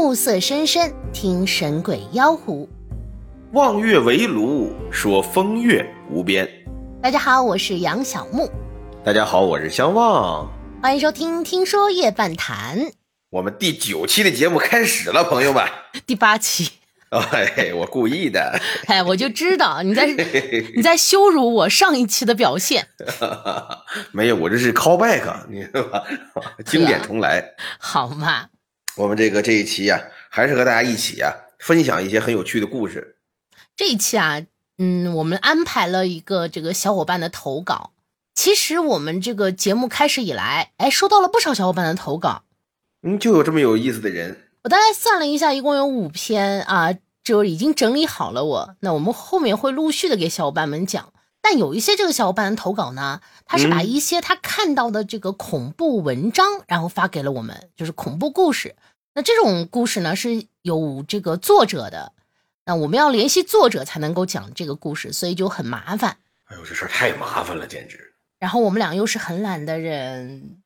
[0.00, 2.68] 暮色深深，听神鬼妖狐。
[3.52, 6.48] 望月围炉，说风月无边。
[7.02, 8.48] 大家好，我是杨小木，
[9.04, 10.48] 大家好，我是相望。
[10.80, 12.78] 欢迎收听《听说夜半谈》
[13.30, 15.66] 我们第九期的节目开始了，朋友们。
[16.06, 16.70] 第八期。
[17.10, 18.56] 哎，我故意的。
[18.86, 20.06] 哎，我就知道你在
[20.76, 22.86] 你在羞辱我上一期的表现。
[24.12, 26.04] 没有，我这是 call back，你知道吧？
[26.64, 27.44] 经典重来。
[27.80, 28.46] 好嘛。
[28.98, 33.18] 我们这个这一期呀，还是和大家一起啊，分享一些很有趣的故事。
[33.76, 34.42] 这一期啊，
[34.78, 37.92] 嗯，我们安排了一个这个小伙伴的投稿。
[38.34, 42.42] 其实我们这个节目开始以来，哎，收到了不少小伙伴的投稿。
[43.02, 44.48] 嗯，就有这么有意思的人。
[44.64, 46.92] 我大概算了一下，一共有五篇啊，
[47.22, 48.44] 就已经整理好了。
[48.44, 51.12] 我那我们后面会陆续的给小伙伴们讲。
[51.40, 58.74] 但有一些这个小伙伴的投稿呢，他是把一些他看到的这个恐怖文章，然后发给了我们，就是恐怖故事。
[59.18, 62.12] 那这种故事呢是有这个作者的，
[62.64, 66.18] 那我们要联系作者才能够讲这个故事，所以就很麻烦。
[66.44, 68.14] 哎呦，这事儿太麻烦了，简直。
[68.38, 70.60] 然后我们俩又是很懒的人，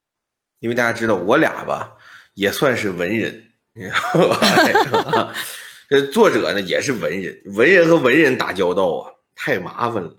[0.59, 1.95] 因为大家知道我俩吧，
[2.35, 3.43] 也算是文人。
[5.89, 10.15] 这作者呢也是文人，文人和文人打交道啊，太麻烦了。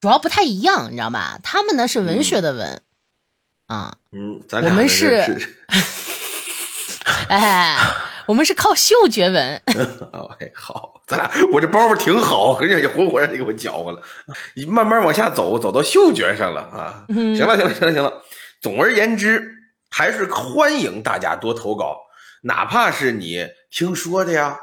[0.00, 1.40] 主要不太一样，你知道吧？
[1.42, 2.82] 他们呢是文学的文，
[3.66, 5.26] 啊，嗯，咱我们是，
[7.30, 7.76] 哎，
[8.26, 9.62] 我们是靠嗅觉闻。
[10.40, 14.00] 哎，好，咱俩我这包袱挺好，很想活活让你给我搅和了。
[14.54, 17.04] 你慢慢往下走，走到嗅觉上了啊。
[17.08, 18.12] 行了，行了，行了，行了。
[18.60, 19.46] 总而言之，
[19.90, 21.98] 还是欢迎大家多投稿。
[22.42, 24.58] 哪怕是你听说的呀，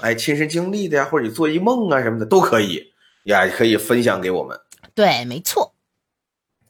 [0.00, 2.92] 哎，亲身经历的呀，或者你做一梦啊什么的都可以，
[3.24, 4.58] 也可以分享给我们。
[4.94, 5.74] 对，没错。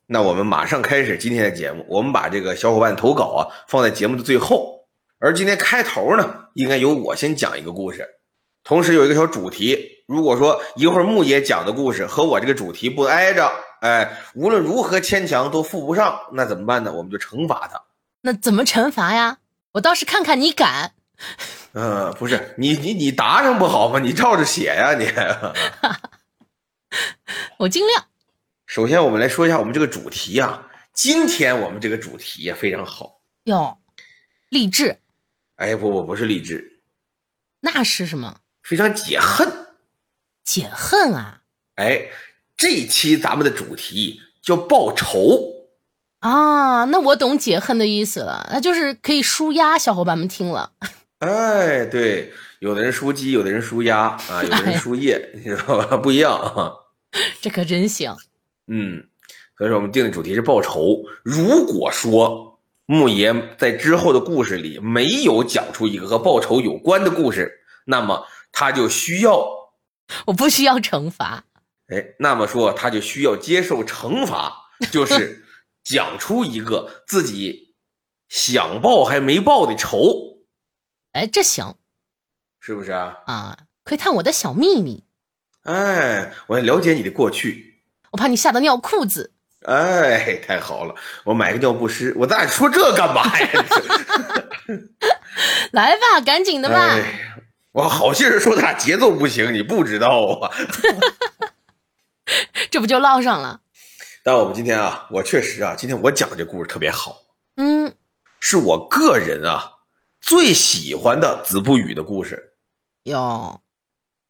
[0.06, 1.84] 那我们马上开始今天的节目。
[1.88, 4.78] 我们把这个小伙伴投稿啊放在节目的最后，
[5.20, 8.06] 而今天开头呢，应该由我先讲一个故事，
[8.62, 10.05] 同时有一个小主题。
[10.06, 16.93] 如果说一会儿木爷讲的故事和我这个主题不挨着，哎，无论如何牵强都附不上，那怎么办呢？
[16.93, 17.82] 我们就惩罚他。
[18.22, 19.38] 那怎么惩罚呀？
[19.72, 20.93] 我倒是看看你敢，
[21.72, 23.98] 嗯，不是你你你答上不好吗？
[23.98, 25.06] 你照着写呀你，
[27.59, 28.04] 我尽量。
[28.66, 33.78] 首先我们来说一下我们这个主题啊，今天我们这个主题也非常好哟，
[34.48, 35.00] 励志。
[35.58, 36.80] 哎不不不是励志，
[37.60, 38.41] 那是什么？
[38.62, 39.48] 非常解恨，
[40.44, 41.42] 解恨啊！
[41.74, 42.08] 哎，
[42.56, 45.69] 这期咱们的主题叫报仇。
[46.20, 49.76] 啊，那我懂解恨的意思了，那就是可以舒压。
[49.76, 50.72] 小伙伴们听了，
[51.19, 55.96] 哎，对，有的人输鸡，有的人输鸭啊，有的人输液， 你知道吧？
[55.96, 56.72] 不一样啊。
[57.40, 58.14] 这可真行。
[58.69, 59.08] 嗯，
[59.56, 61.02] 所以说我们定的主题是报仇。
[61.25, 62.47] 如果说
[62.91, 69.47] 木爷在之后的故事里没有讲出一个和报仇有关的故事，那么他就需要，
[70.25, 71.44] 我不需要惩罚。
[71.88, 75.44] 哎，那么说他就需要接受惩罚，就是。
[75.84, 77.75] 讲出一个自己
[78.28, 80.43] 想报还没报的仇，
[81.12, 81.76] 哎，这行，
[82.60, 83.16] 是不是啊？
[83.25, 85.05] 啊，窥探我的小秘密。
[85.62, 89.32] 哎，我要了解你的过去，我怕你吓得尿裤子。
[89.66, 92.14] 哎，太好了，我买个尿不湿。
[92.16, 93.64] 我咱俩说这干嘛呀？
[95.72, 96.96] 来吧，赶紧的吧。
[97.72, 100.50] 我好心人说他俩节奏不行，你不知道啊？
[102.70, 103.60] 这不就唠上了？
[104.22, 107.22] 但我们今天啊，我确实啊，今天我讲这故事特别好，
[107.56, 107.94] 嗯，
[108.40, 109.72] 是我个人啊
[110.20, 112.52] 最喜欢的子不语的故事，
[113.04, 113.60] 哟，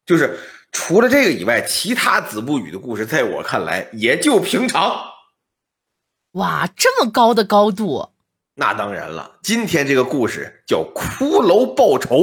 [0.05, 0.39] 就是
[0.71, 5.08] 除了这个以外，其他子不语的故事，在我看来也就平常。
[6.33, 8.09] 哇，这么高的高度！
[8.53, 12.17] 那当然了，今天这个故事叫《骷髅报仇》，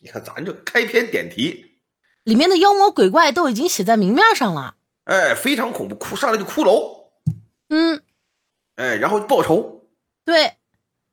[0.00, 1.78] 你看咱这开篇点题，
[2.24, 4.76] 里面的妖魔鬼怪都已经写在明面上了。
[5.04, 7.10] 哎，非常恐怖，骷上来就骷髅，
[7.68, 8.02] 嗯，
[8.76, 9.86] 哎，然后报仇，
[10.24, 10.54] 对，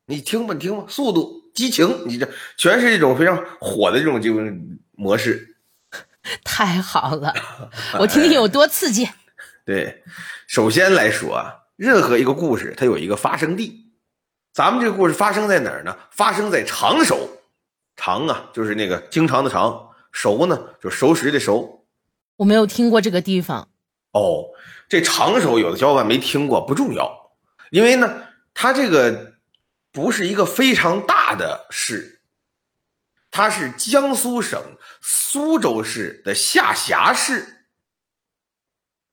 [0.06, 5.56] 你听吧，你听吧，速度、激情，你这全是一种非常火的这种这种模式，
[6.42, 7.32] 太好了，
[8.00, 9.08] 我听听有多刺激。
[9.64, 10.02] 对，
[10.48, 13.92] 首先来说啊，任何一个故事它有一个发生地，
[14.52, 15.96] 咱们这个故事发生在哪儿呢？
[16.10, 17.28] 发生在常熟，
[17.96, 21.86] 常啊，就是那个经常的常，熟呢，就熟食的熟。
[22.36, 23.68] 我没有听过这个地方。
[24.12, 24.44] 哦，
[24.88, 27.32] 这常熟有的小伙伴没听过，不重要，
[27.70, 29.34] 因为呢，它这个
[29.90, 32.20] 不是一个非常大的市，
[33.30, 34.60] 它是江苏省
[35.00, 37.66] 苏州市的下辖市，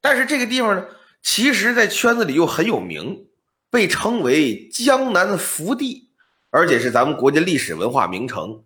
[0.01, 0.85] 但是这个地方呢，
[1.21, 3.27] 其实在圈子里又很有名，
[3.69, 6.09] 被称为江南福地，
[6.49, 8.63] 而且是咱们国家历史文化名城。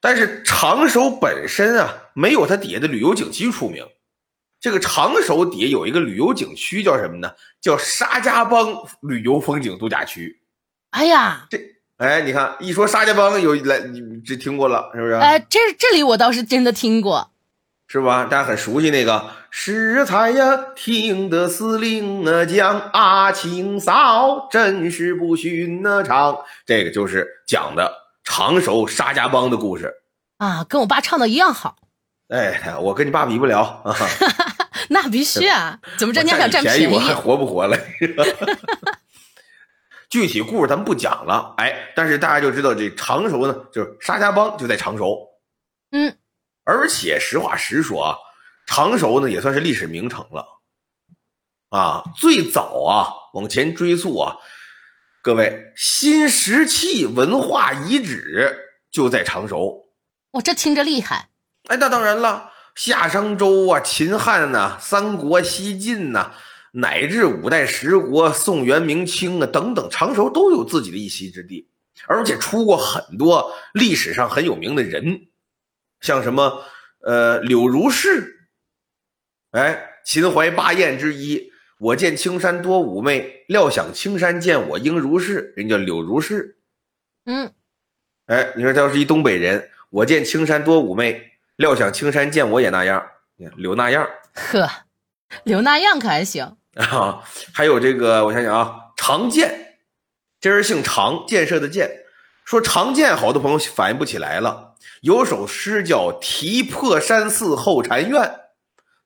[0.00, 3.86] 但是长手本身啊，没有它底下的旅游景区出名。
[4.60, 7.32] 这个长手底下有一个旅游景区，叫什么呢？
[7.60, 10.40] 叫沙家浜旅游风景度假区。
[10.90, 11.58] 哎呀，这
[11.98, 15.14] 哎，你看一说沙家浜，有来你这听过了是不是？
[15.14, 17.30] 哎，这这里我倒是真的听过，
[17.94, 18.24] 是吧？
[18.24, 26.36] 大家很熟悉那个食材呀，听得司令啊讲啊，清嫂真是不寻常。
[26.66, 27.88] 这个就是讲的
[28.24, 29.94] 长熟沙家浜的故事
[30.38, 31.76] 啊，跟我爸唱的一样好。
[32.30, 33.94] 哎，我跟你爸比不了啊。
[34.90, 35.78] 那必须啊！
[35.96, 36.20] 怎么着？
[36.24, 36.86] 你还想占便宜？
[36.92, 37.78] 我还活不活了？
[40.10, 41.54] 具体故事咱们不讲了。
[41.58, 45.28] 哎，但是大家就知道这长熟呢，就是沙家浜就在长熟。
[45.92, 46.12] 嗯，
[46.64, 48.16] 而且实话实说啊，
[48.66, 50.46] 常熟呢也算是历史名城了。
[51.68, 54.36] 啊，最早啊，往前追溯啊，
[55.22, 58.56] 各位新石器文化遗址
[58.90, 59.86] 就在常熟。
[60.32, 61.30] 我，这听着厉害！
[61.68, 62.50] 哎，那当然了。
[62.74, 66.32] 夏商周啊，秦汉呐，三国、西晋呐，
[66.72, 71.68] 乃至五代十国、宋元明清啊等等，常熟都有自己的一席之地，
[72.08, 75.28] 而且出过很多历史上很有名的人，
[76.04, 76.62] 像什么
[77.00, 78.48] 呃柳如是，
[79.52, 81.50] 哎，秦淮八艳之一。
[81.78, 85.54] 我见青山多妩媚，料想青山见我应如是。
[85.56, 86.58] 人叫柳如是，
[87.24, 87.54] 嗯，
[88.26, 91.32] 哎，你说他要是一东北人，我见青山多妩媚。
[91.56, 93.06] 料想青山见我也那样，
[93.56, 94.68] 柳那样，呵，
[95.44, 97.24] 柳那样可还行啊？
[97.54, 99.78] 还有这个，我想想啊，常建，
[100.38, 102.03] 这人姓常，建设的建，
[102.44, 104.74] 说常见，好多朋友反应不起来了。
[105.00, 108.22] 有首诗叫《题破山寺后禅院》，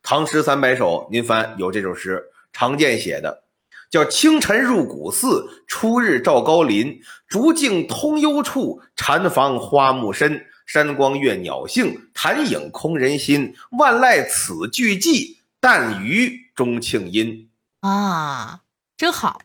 [0.02, 3.44] 唐诗三百首，您翻有这首诗，常见写的，
[3.88, 10.44] 叫清晨入古寺，初日照高林，竹径通幽处，禅房花木深。
[10.66, 13.54] 山光悦鸟性，潭影空人心。
[13.78, 17.48] 万籁此俱寂，但余钟磬音。
[17.80, 18.60] 啊，
[18.94, 19.40] 真好，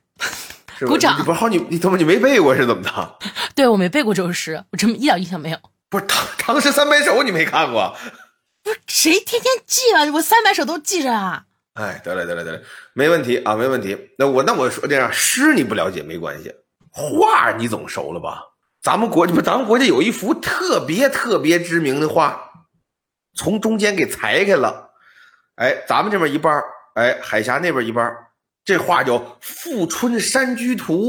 [0.88, 1.24] 鼓掌！
[1.24, 3.18] 不好，你你怎么你没背过是怎么的？
[3.56, 5.58] 对我没背过这首诗，我真一点印象没有。
[5.90, 7.96] 不是唐唐诗三百首你没看过？
[8.64, 10.06] 不是谁天天记啊？
[10.14, 11.44] 我三百首都记着啊。
[11.74, 12.62] 哎，得了得了得了，
[12.94, 14.12] 没问题啊，没问题。
[14.18, 16.54] 那我那我说这样，诗你不了解没关系，
[16.92, 18.42] 画你总熟了吧？
[18.82, 22.52] 咱们国家不，咱们国家有一幅特别特别知名的画，
[23.34, 24.92] 从中间给裁开了，
[25.56, 26.62] 哎，咱们这边一半
[26.96, 28.16] 哎，海峡那边一半
[28.66, 31.04] 这画叫《富春山居图》。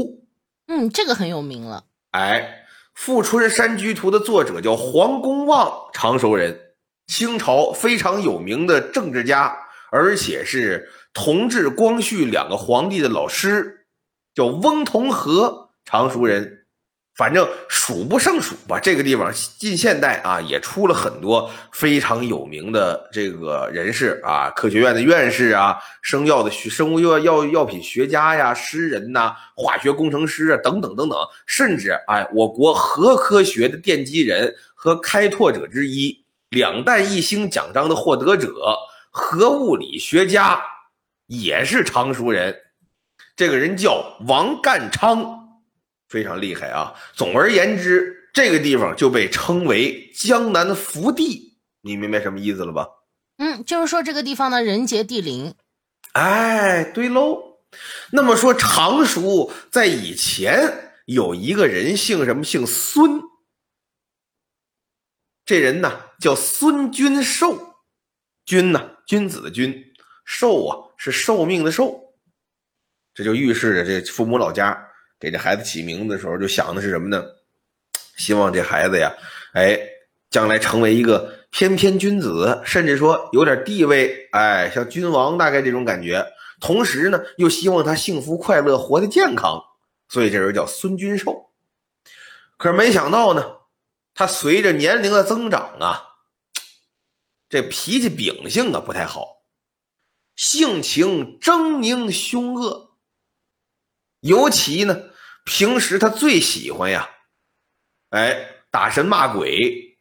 [0.67, 1.85] 嗯，这个很有名了。
[2.11, 6.59] 哎，《富春山居图》的作者叫黄公望，常熟人，
[7.07, 9.55] 清朝非常有名的政治家，
[9.91, 13.85] 而且是同治、光绪两个皇帝的老师，
[14.33, 16.64] 叫翁同龢，常熟人。
[17.15, 38.53] 反正数不胜数吧，这个地方近现代啊，也出了很多非常有名的这个人士啊，科学院的院士啊，生药的学生物药药药品学家呀，诗人呐，化学工程师啊，等等等等，甚至哎，我国核科学的奠基人和开拓者之一，两弹一星奖章的获得者，
[39.09, 40.61] 核物理学家
[41.27, 42.53] 也是常熟人，
[43.37, 45.44] 这个人叫王淦昌。
[46.07, 46.93] 非常厉害啊！
[47.13, 52.87] 总而言之，这个地方就被称为江南福地，你明白什么意思了吧？
[53.37, 55.55] 嗯，就是说这个地方呢，人杰地灵。
[56.13, 57.59] 哎，对喽。
[58.11, 62.43] 那么说，常熟在以前有一个人姓什么？
[62.43, 63.21] 姓孙。
[65.43, 67.75] 这人呢叫孙君寿。
[68.45, 69.73] 君呢，君子的君；
[70.23, 72.15] 寿啊，是寿命的寿。
[73.13, 74.89] 这就预示着这父母老家。
[75.25, 77.25] 给这孩子起名字的时候，就想的是什么呢？
[78.15, 79.11] 希望这孩子呀，
[79.53, 79.75] 哎，
[80.29, 86.23] 将来成为一个翩翩君子，甚至说有点地位，哎，像君王大概这种感觉。
[86.59, 89.59] 同时呢，又希望他幸福快乐，活得健康。
[90.09, 91.49] 所以这人叫孙君寿。
[92.57, 93.43] 可是没想到呢，
[94.13, 96.03] 他随着年龄的增长啊，
[97.49, 99.41] 这脾气秉性啊不太好，
[100.35, 102.91] 性情狰狞凶恶。
[104.21, 105.03] 尤其呢，
[105.45, 107.09] 平时他最喜欢呀，
[108.09, 109.97] 哎，打神骂鬼，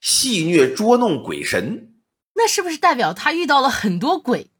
[0.00, 1.92] 戏谑捉弄鬼神。
[2.34, 4.50] 那是不是代表他遇到了很多鬼？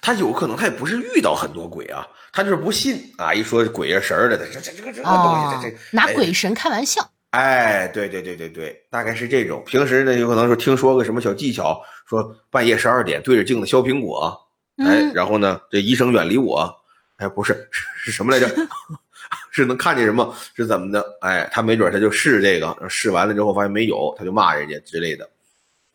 [0.00, 3.34] 他有可能他也不是遇到很多鬼啊，他就是不信啊。
[3.34, 7.06] 一说鬼啊神的，这这这个这个东西，这这拿鬼神开玩笑。
[7.30, 9.62] 哎，对对对对对，大概是这种。
[9.66, 16.72] 平时呢，有可能说听说个什么小技巧，说半夜十二点对着镜子削苹果，哎，然后呢，这医生远离我。
[17.16, 18.48] 哎，不是，是什么来着？
[19.54, 21.16] 是能看见什么，是怎么的？
[21.20, 25.30] 哎，他没准他就试这个，试完了之后发现没有，他就骂人家之类的。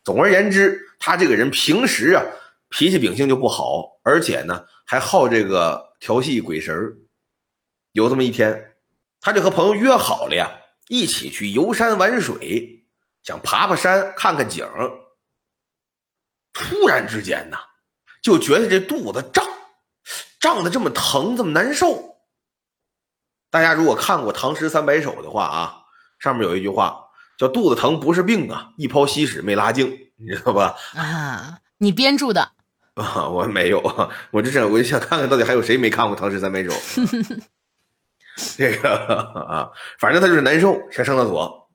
[0.02, 2.24] 总而言之，他这个人平时啊
[2.70, 6.96] 脾气秉性就不好，而且呢还好这个调戏鬼神儿。
[7.92, 8.72] 有这么一天，
[9.20, 10.50] 他就和朋友约好了呀，
[10.88, 12.82] 一起去游山玩水，
[13.22, 14.66] 想爬爬山看看景。
[16.54, 17.58] 突然之间呢，
[18.22, 19.44] 就觉得这肚子胀，
[20.40, 22.09] 胀的这么疼，这么难受。
[23.50, 25.74] 大家如果看过《唐诗三百首》的话啊，
[26.18, 26.96] 上面有一句话
[27.36, 30.76] 叫“肚子疼不是病啊，一泡稀屎没拉净”，你知道吧？
[30.94, 32.52] 啊，你编著的
[32.94, 33.80] 啊， 我没有，
[34.30, 36.70] 我就想，我就想看看到底还有谁没看过《唐诗三百首》。
[38.56, 39.16] 这个
[39.48, 41.68] 啊，反正他就是难受，想上厕所。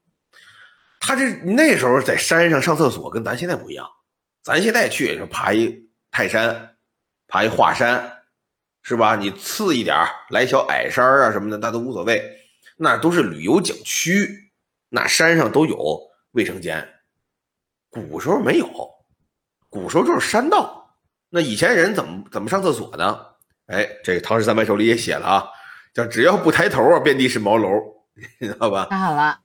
[0.99, 3.87] 他这那时候在山上上厕所，跟咱现在不一样。
[4.41, 6.75] 咱现在去就爬一泰山，
[7.27, 8.14] 爬一华山，
[8.87, 9.15] 是吧？
[9.15, 9.97] 你次一点
[10.29, 12.23] 来小矮山啊什么的，那都无所谓。
[12.77, 14.51] 那都是旅游景区，
[14.89, 15.99] 那山上都有
[16.33, 16.87] 卫生间。
[17.89, 18.69] 古时候没有，
[19.69, 20.95] 古时候就是山道。
[21.29, 23.19] 那以前人怎么怎么上厕所呢？
[23.65, 25.47] 哎，这个《唐诗三百首》里也写了啊，
[25.91, 27.67] 叫只要不抬头啊，遍地是茅楼，
[28.39, 28.85] 你知道吧？
[28.91, 29.39] 太好了。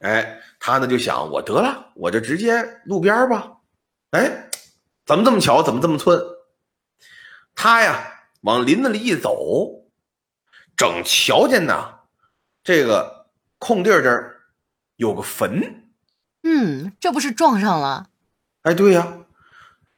[0.00, 3.50] 哎，他呢就想，我得了，我就直接路边吧。
[4.10, 4.50] 哎，
[5.06, 5.62] 怎么这么巧？
[5.62, 6.20] 怎么这么寸？
[7.54, 8.13] 他呀，
[8.44, 9.86] 往林子里一走，
[10.76, 11.94] 正瞧见呢，
[12.62, 14.42] 这个空地这儿
[14.96, 15.86] 有个坟。
[16.42, 18.08] 嗯，这不是撞上了？
[18.60, 19.20] 哎，对呀，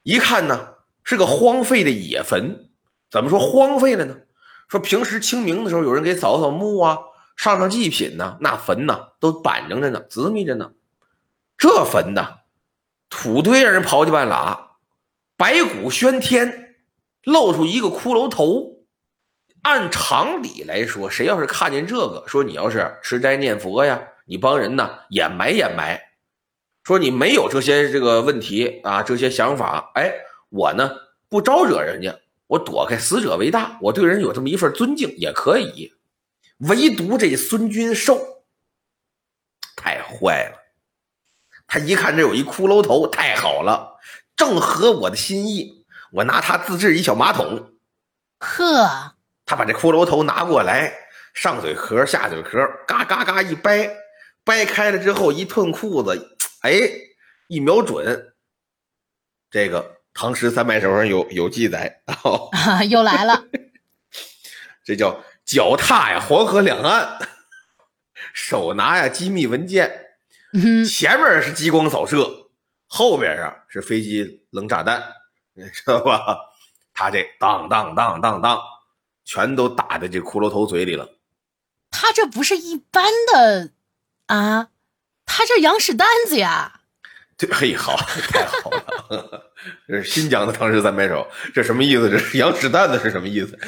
[0.05, 2.71] 一看呢，是个荒废的野坟。
[3.11, 4.17] 怎么说荒废了呢？
[4.69, 6.99] 说平时清明的时候，有人给扫扫墓啊，
[7.37, 10.71] 上上祭品呢，那坟呢都板正着呢，滋密着呢。
[11.59, 12.39] 这坟呢？
[13.09, 14.77] 土堆让人刨去半拉，
[15.37, 16.66] 白骨喧天，
[17.27, 18.73] 露出一个骷髅头。
[19.63, 26.01] 按常理来说，谁要是看见这个，说你要是吃斋念佛呀，你帮人呢掩埋掩埋，
[26.85, 30.13] 说你没有这些这个问题啊，这些想法，哎，
[30.51, 30.89] 我呢
[31.29, 32.17] 不招惹人家，
[32.47, 35.93] 我躲开死者为大，我对人有这么一份尊敬也可以。
[36.59, 38.45] 唯独这孙君寿
[39.75, 40.59] 太坏了。
[41.67, 43.99] 他一看这有一骷髅头，太好了，
[44.37, 45.76] 正合我的心意。
[46.17, 47.75] 我拿它自制一小马桶。
[48.39, 50.91] 呵，他把这骷髅头拿过来，
[51.35, 53.95] 上嘴壳下嘴壳，嘎嘎嘎一掰，
[54.43, 56.73] 掰开了之后一褪裤子，哎，
[57.49, 58.33] 一瞄准，
[59.51, 59.83] 这个
[60.15, 62.03] 《唐诗三百首》上有有记载，
[62.89, 63.45] 又来了，
[64.85, 67.19] 这叫脚踏呀黄河两岸，
[68.33, 70.05] 手拿呀机密文件。
[70.89, 72.49] 前面是激光扫射，
[72.87, 75.03] 后边啊是飞机扔炸弹，
[75.59, 76.51] 你知道吧？
[76.93, 78.61] 他这当当当当当，
[79.25, 81.15] 全都打在这骷髅头嘴里了。
[81.91, 83.71] 他这不是一般的
[84.27, 84.69] 啊，
[85.25, 86.81] 他这羊屎蛋子呀！
[87.39, 89.53] 这嘿，好，太好了，
[89.89, 92.11] 这是新疆的唐诗三百首，这什么意思？
[92.11, 93.59] 这是羊屎蛋子是什么意思？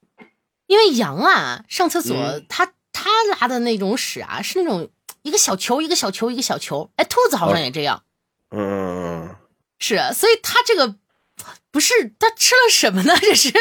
[0.66, 4.90] 因为羊啊，上厕所，它它拉的那种屎啊，是那种。
[5.22, 6.88] 一个小球，一个小球，一个小球。
[6.94, 8.04] 哎，兔子好像也这样。
[8.52, 9.34] 嗯，
[9.80, 10.94] 是，所以它这个
[11.76, 13.14] 不是他吃了什么呢？
[13.20, 13.52] 这是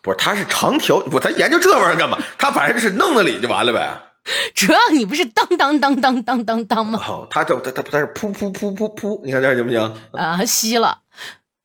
[0.00, 0.16] 不是？
[0.16, 2.18] 他是长条，不，他研究这玩意儿干嘛？
[2.38, 4.00] 他反正是弄那里就完了呗。
[4.56, 6.98] 主要你不是当当当当当当当吗？
[7.06, 9.94] 哦，他这他他他是噗噗噗噗噗，你看这样行不行？
[10.12, 10.96] 啊，吸了。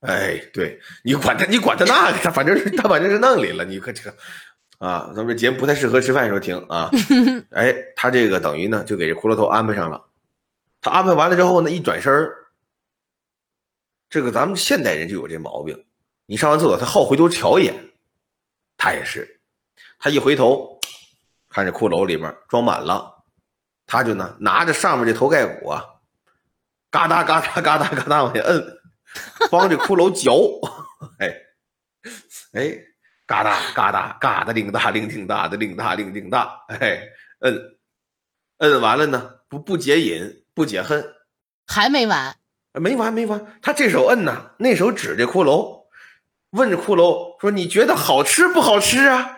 [0.01, 4.13] 哎，对你管他，你管他那个，他反正是他反正是弄里了，你可这。
[4.79, 6.91] 啊，咱们节目不太适合吃饭时候听啊。
[7.55, 10.01] 哎，他这个等于呢，就给这骷髅头安排上了。
[10.81, 12.11] 他安排完了之后呢，一转身
[14.15, 15.85] 这个咱们现代人就有这毛病。
[16.25, 17.91] 你上完厕所，他好回头瞧一眼。
[18.77, 19.41] 他也是，
[19.99, 20.79] 他一回头，
[21.49, 23.25] 看这骷髅里面装满了，
[23.85, 25.83] 他就呢拿着上面这头盖骨啊，
[26.89, 28.65] 嘎哒嘎哒 嘎哒嘎哒往下摁，
[29.51, 30.61] 帮这骷髅嚼。
[31.19, 31.35] 哎，
[32.53, 32.79] 哎。
[33.27, 36.63] 嘎哒嘎哒嘎哒，铃大铃挺大的，铃大铃挺大。
[36.69, 37.01] 哎，
[37.39, 37.77] 摁，
[38.59, 41.03] 摁完了呢，不不解瘾，不解恨，
[41.67, 42.37] 还没完，
[42.79, 43.59] 没完没完。
[43.61, 45.85] 他这手摁呐，那手指着骷髅，
[46.51, 49.31] 问着骷髅说：“你觉得好吃不好吃啊？”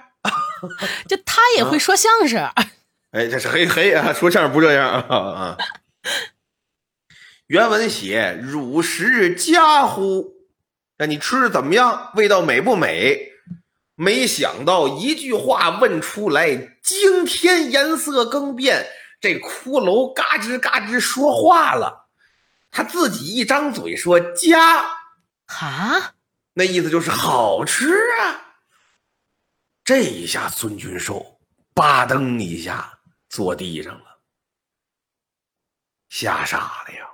[1.07, 2.49] 就他也会说相声。
[3.11, 5.57] 哎，这是嘿嘿啊，说相声不这样啊。
[7.47, 10.33] 原文写：“汝食佳乎？
[10.97, 12.11] 那你吃的怎么样？
[12.15, 13.33] 味道美不美？”
[13.99, 18.85] 没想到一句话问出来，惊天颜色更变，
[19.19, 22.06] 这骷髅嘎吱嘎吱说话了，
[22.71, 24.81] 他自己一张嘴说“家”，
[25.47, 26.13] 啊，
[26.53, 28.43] 那意思就是好吃啊。
[29.83, 31.39] 这一下孙君寿
[31.73, 34.19] 吧噔一下坐地上了，
[36.09, 37.07] 吓傻了呀，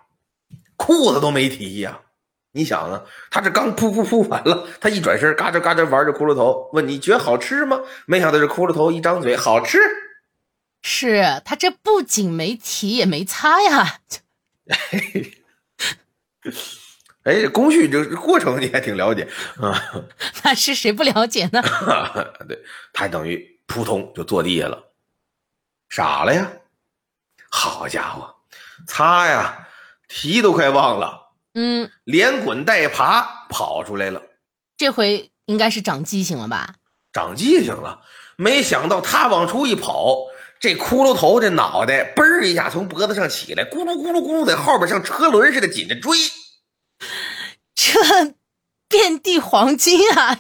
[0.75, 1.99] 裤子都没提呀。
[2.55, 7.79] 你想啊，他这刚噗噗噗完了，他一转身，嘎吱嘎吱玩着骷髅头，问你觉得好吃吗？
[8.05, 9.79] 没想到这骷髅头一张嘴，好吃。
[10.81, 13.99] 是他这不仅没提也没擦呀。
[17.23, 19.27] 哎，工序这过程你还挺了解
[19.61, 19.81] 啊？
[20.43, 21.61] 那是谁不了解呢？
[22.47, 24.83] 对，他等于扑通就坐地下了，
[25.89, 26.51] 傻了呀！
[27.49, 28.35] 好家伙，
[28.87, 29.67] 擦呀，
[30.09, 34.21] 提都快忘了，嗯，连滚带爬跑出来了。
[34.75, 36.75] 这回应该是长记性了吧？
[37.13, 38.01] 长记性了，
[38.35, 40.17] 没想到他往出一跑，
[40.63, 46.17] 这骷髅头这脑袋嘣一下从脖子上起来，咕噜咕噜咕噜在后边像车轮似的紧着追。
[47.75, 48.33] 这
[48.87, 50.39] 遍地黄金啊！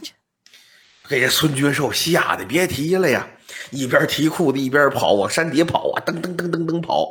[1.09, 3.27] 给这孙军寿吓得别提了呀，
[3.71, 7.05] 一边提裤子一边跑，往山底下跑啊，噔噔噔噔噔跑。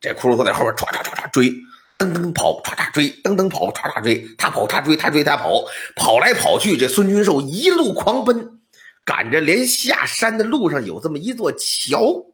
[0.00, 1.50] 这骷髅头在后边唰唰唰唰追，
[1.96, 4.26] 噔噔跑，唰唰追，噔噔跑，唰唰追。
[4.36, 5.62] 他跑他追他追他跑，
[5.94, 6.76] 跑来跑去。
[6.76, 8.58] 这孙军寿一路狂奔，
[9.04, 12.24] 赶着连下山的路上有这么一座桥，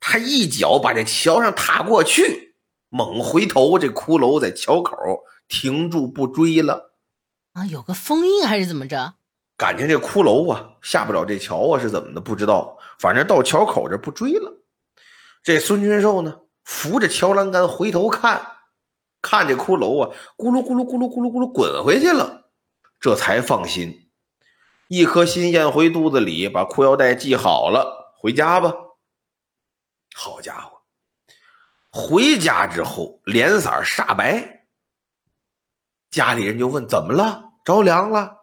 [0.00, 2.54] 他一脚把这桥上踏过去，
[2.88, 4.96] 猛回头，这骷髅在桥口。
[5.48, 6.90] 停住不追了，
[7.52, 9.14] 啊，有个封印还是怎么着？
[9.56, 12.20] 感情这骷髅啊下不了这桥啊，是怎么的？
[12.20, 14.52] 不知道，反正到桥口这不追了。
[15.44, 18.44] 这孙军寿呢，扶着桥栏杆回头看，
[19.22, 22.48] 看这骷髅啊，咕噜咕噜咕噜咕噜咕噜滚回去了，
[22.98, 24.08] 这才放心，
[24.88, 28.74] 一颗心咽回肚子里，把裤腰带系好了，回家吧。
[30.18, 30.80] 好家伙，
[31.90, 34.66] 回家之后脸色煞白。
[36.10, 37.52] 家里人就问怎么了？
[37.62, 38.38] 着凉了？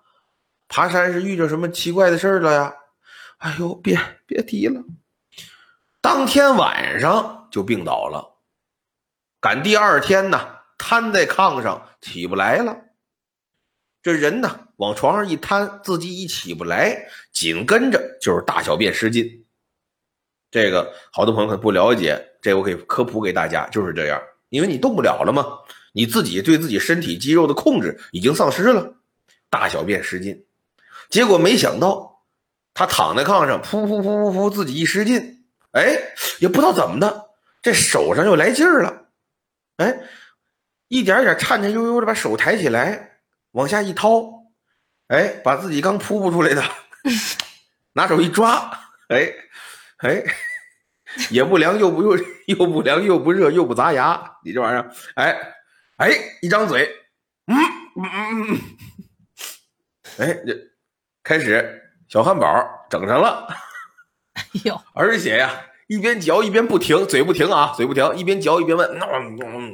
[0.68, 2.76] 爬山是遇着什么奇怪的事了呀？
[3.40, 4.84] 哎呦，别别提了！
[6.00, 8.38] 当天晚上就病倒了，
[9.40, 12.78] 赶第二天呢，瘫在炕上起不来了。
[14.04, 19.43] 这人呢，往床上一瘫，自己一起不来，紧跟着就是大小便失禁。
[20.54, 25.44] 这个好多朋友可能不了解，这我可以科普给大家，就是这样，因为你动不了了嘛。
[25.94, 28.94] 你自己对自己身体肌肉的控制已经丧失了，
[29.50, 30.46] 大小便失禁，
[31.10, 32.22] 结果没想到
[32.76, 35.98] 他躺在炕上，噗噗噗噗噗，自己一失禁，哎，
[36.40, 37.30] 也不知道怎么的，
[37.64, 39.06] 这手上又来劲儿了，
[39.78, 40.02] 哎，
[40.88, 43.18] 一点点颤颤悠悠的把手抬起来，
[43.54, 44.24] 往下一掏，
[45.08, 46.64] 哎，把自己刚噗噗出来的
[47.94, 48.72] 拿手一抓，
[49.10, 49.32] 哎，
[50.04, 50.24] 哎，
[51.32, 55.54] 也不凉又不又又不凉又不热又不砸牙，你这玩意儿，哎。
[55.98, 56.10] 哎，
[56.42, 56.90] 一张嘴，
[57.46, 57.56] 嗯
[57.96, 58.58] 嗯嗯嗯，
[60.18, 60.58] 哎，这
[61.22, 62.48] 开始小汉堡
[62.90, 63.48] 整上了，
[64.34, 65.52] 哎呦，而且呀，
[65.88, 68.90] 一边嚼一边不停，嘴不停啊，嘴不停，一边嚼一边问，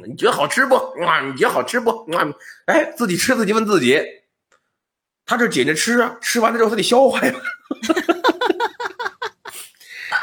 [0.06, 0.76] 你觉得好吃不？
[1.02, 1.90] 啊，你觉得好吃不？
[2.12, 2.28] 啊，
[2.66, 3.98] 哎，自己吃自己问自己，
[5.24, 7.32] 他这紧着吃啊，吃完了之后他得消化呀，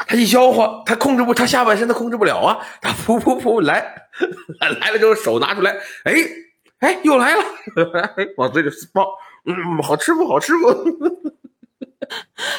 [0.08, 4.08] 他一消化，他控制不，他下半身他控制不了啊，他噗噗噗来。
[4.80, 5.70] 来了之后，手拿出来，
[6.04, 6.14] 哎
[6.80, 7.44] 哎，又来了，
[8.38, 9.04] 往嘴里放，
[9.44, 10.26] 嗯，好吃不？
[10.26, 10.74] 好吃不？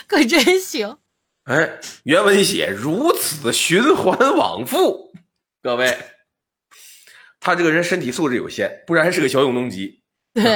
[0.07, 0.97] 可真行！
[1.45, 5.11] 哎，原文写如此循环往复，
[5.63, 5.97] 各位，
[7.39, 10.03] 他这个人身体素质有限，不然是个小永动机。
[10.35, 10.55] 对，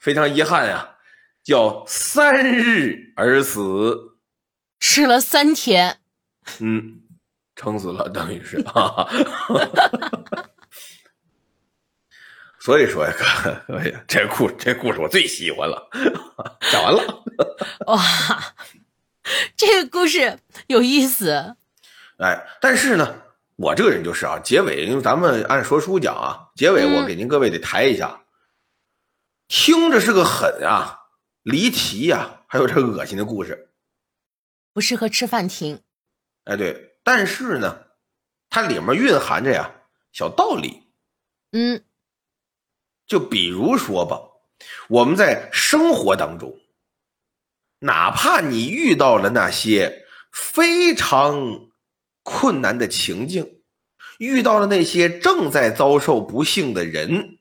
[0.00, 0.96] 非常遗憾呀，
[1.44, 4.09] 叫三日而死，
[4.80, 6.00] 吃了三天，
[6.58, 6.96] 嗯。
[7.56, 9.06] 撑死了，等于是啊，
[12.58, 13.12] 所以说呀，
[13.68, 15.90] 哎呀，这故这故事我最喜欢了，
[16.72, 17.22] 讲完了，
[17.88, 17.98] 哇，
[19.58, 20.38] 这个故事
[20.68, 21.54] 有意思，
[22.16, 23.14] 哎，但是呢，
[23.56, 28.22] 我这个人就是啊，结尾因为咱们按说书讲啊，结尾我给您各位得抬一下，
[29.48, 30.98] 听着是个狠啊、
[31.42, 33.69] 离题呀，还有这恶心的故事，
[34.72, 35.80] 不适合吃饭听，
[36.44, 36.96] 哎，对。
[37.02, 37.86] 但是呢，
[38.50, 39.70] 它里面蕴含着呀
[40.12, 40.82] 小道理，
[41.52, 41.82] 嗯，
[43.06, 44.20] 就比如说吧，
[44.88, 46.60] 我们在生活当中，
[47.80, 51.70] 哪怕你遇到了那些非常
[52.22, 53.62] 困难的情境，
[54.18, 57.38] 遇到了那些正在遭受不幸的人，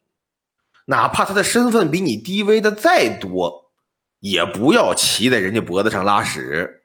[0.86, 3.74] 哪怕他的身份比你低微的再多，
[4.20, 6.79] 也不要骑在人家脖子上拉屎。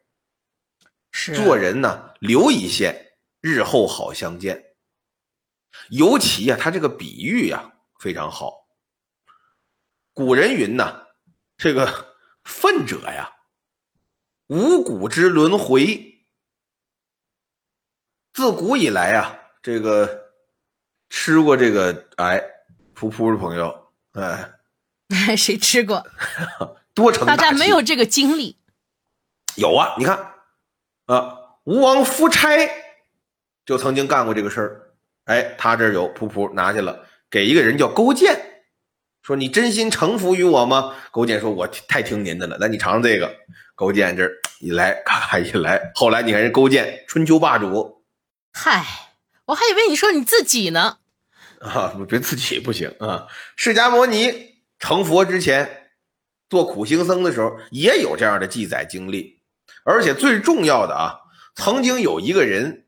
[1.35, 4.74] 做人呢，留一线，日后好相见。
[5.90, 8.66] 尤其呀，他这个比喻呀非常好。
[10.12, 11.07] 古人云呐，
[11.57, 13.33] 这个愤者呀，
[14.48, 16.27] 五谷之轮回，
[18.33, 20.33] 自古以来啊，这个
[21.09, 22.42] 吃过这个哎
[22.94, 24.57] 噗噗的朋友，哎，
[25.37, 26.05] 谁吃过？
[26.94, 28.59] 多成大家没有这个经历。
[29.57, 30.34] 有啊，你看
[31.07, 32.49] 啊，吴王夫差
[33.67, 34.81] 就曾经干过这个事儿。
[35.25, 38.64] 哎，他这有噗噗拿去了，给一个人叫勾践，
[39.23, 40.95] 说你真心臣服于我吗？
[41.11, 42.57] 勾践说，我太听您的了。
[42.61, 43.35] 那你尝尝这个。
[43.77, 48.05] 勾践这一来，咔咔一来，后来你看人勾践春秋霸主。
[48.53, 48.85] 嗨，
[49.47, 50.99] 我还以为你说你自己呢。
[51.61, 53.27] 啊，别自己不行啊。
[53.57, 55.88] 释迦摩尼成佛之前，
[56.49, 59.40] 做苦行僧的时候，也有这样的记载经历。
[59.85, 61.20] 而且最重要的啊，
[61.55, 62.87] 曾经有一个人，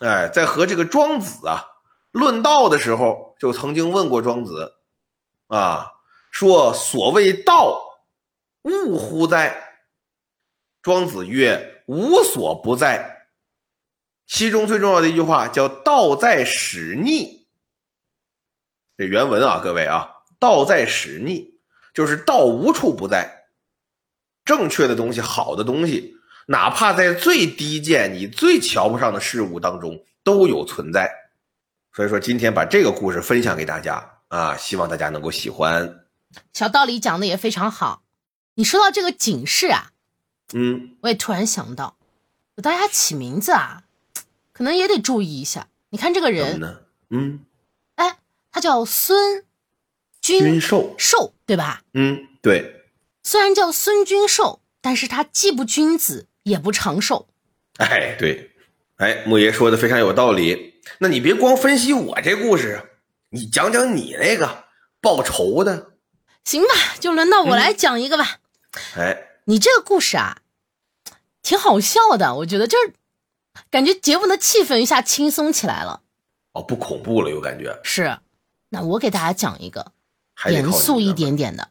[0.00, 1.64] 哎，在和这个庄子啊
[2.10, 4.74] 论道的时候，就曾经问过庄子，
[5.46, 5.92] 啊，
[6.30, 7.80] 说所谓道，
[8.62, 9.80] 物乎哉？
[10.82, 13.28] 庄子曰：无所不在。
[14.26, 17.48] 其中最重要的一句话叫“道在使逆”。
[18.96, 21.60] 这原文啊，各位啊，“道在使逆”
[21.94, 23.37] 就是道无处不在。
[24.48, 31.12] 正确的东西，好的东西，哪怕在最低贱、你最瞧不上的事物当中，都有存在。
[31.92, 36.06] 所以说，今天把这个故事分享给大家啊，希望大家能够喜欢。
[36.54, 38.02] 小道理讲的也非常好。
[38.54, 39.90] 你说到这个警示啊，
[40.54, 41.98] 嗯，我也突然想到，
[42.56, 43.82] 给大家起名字啊，
[44.54, 45.68] 可能也得注意一下。
[45.90, 46.80] 你看这个人呢，
[47.10, 47.40] 嗯，
[47.96, 48.16] 哎，
[48.50, 49.44] 他叫孙
[50.22, 51.82] 军寿寿，对吧？
[51.92, 52.76] 嗯，对。
[53.28, 57.28] 虽然叫孙君寿，但是他既不君子，也不长寿。
[57.76, 58.52] 哎，对，
[58.96, 60.80] 哎，木爷说的非常有道理。
[61.00, 62.88] 那你别光分析我这故事，
[63.28, 64.64] 你讲讲你那个
[65.02, 65.90] 报仇的。
[66.42, 66.68] 行吧，
[67.00, 68.38] 就轮到我来讲一个吧。
[68.96, 70.38] 哎，你这个故事啊，
[71.42, 72.94] 挺好笑的，我觉得就是
[73.70, 76.00] 感觉节目的气氛一下轻松起来了。
[76.52, 77.78] 哦，不恐怖了，有感觉。
[77.84, 78.20] 是，
[78.70, 79.92] 那我给大家讲一个
[80.48, 81.68] 严肃一点点的。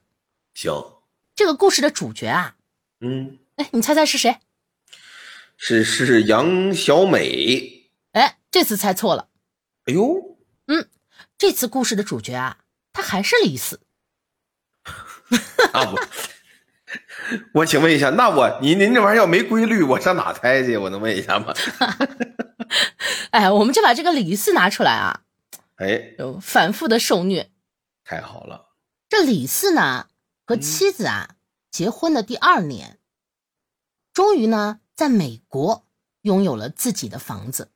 [0.53, 0.93] 行。
[1.37, 2.55] 这个故事的主角啊，
[2.99, 4.37] 嗯，哎，你猜猜是谁？
[5.55, 7.91] 是是杨小美。
[8.13, 9.29] 哎，这次猜错了。
[9.85, 10.89] 哎呦，嗯，
[11.37, 12.57] 这次故事的主角啊，
[12.91, 13.79] 他还是李四。
[15.73, 16.07] 啊我，
[17.53, 20.75] 我请问一下，那我您您这玩意儿要没规律，我上哪猜去？
[20.75, 21.53] 我能问一下吗？
[23.29, 25.21] 哎，我们就把这个李四拿出来啊。
[25.75, 27.51] 哎，反复的受虐。
[28.03, 28.69] 太好了。
[29.07, 30.07] 这李四呢？
[30.47, 31.35] 和妻子啊
[31.69, 33.01] 结婚的第二年，
[34.13, 35.85] 终于呢在美国
[36.21, 37.69] 拥有了自己的房子。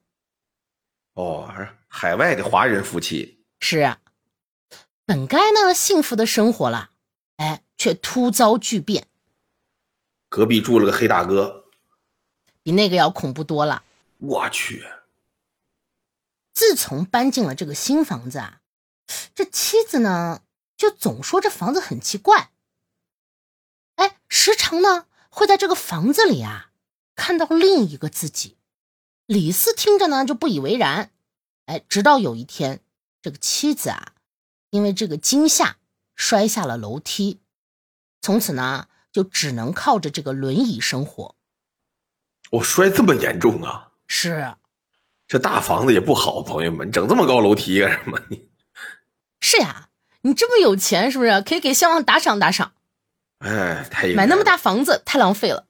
[1.15, 1.53] 哦，
[1.89, 3.97] 海外的华人夫妻是，
[5.05, 6.91] 本该呢幸福的生活了，
[7.36, 9.10] 哎，却突遭巨变。
[10.29, 11.65] 隔壁住了个黑大哥，
[12.63, 13.84] 比那个要恐怖多了。
[14.19, 14.86] 我去！
[16.53, 18.62] 自从搬进了这个新房子啊，
[19.36, 20.43] 这妻子呢
[20.77, 22.51] 就总说这房子很奇怪。
[24.31, 26.71] 哎，时常呢会在这个房子里啊
[27.15, 28.57] 看到另一个自己。
[29.25, 31.11] 李四听着呢就不以为然。
[31.65, 32.81] 哎，直到有一天，
[33.21, 34.13] 这个妻子啊
[34.69, 35.77] 因为这个惊吓
[36.15, 37.41] 摔下了楼梯，
[38.21, 41.35] 从此呢就只能靠着这个轮椅生活。
[42.51, 43.91] 我摔这么严重啊？
[44.07, 44.55] 是。
[45.27, 48.19] 这大房子也不好，朋友们，你整这么高楼梯干什么？
[48.29, 48.49] 你
[49.39, 49.89] 是呀，
[50.21, 52.73] 你这么有钱，是不是可以给相望打赏打赏？
[53.41, 55.65] 哎，太买那么大房子太浪费了。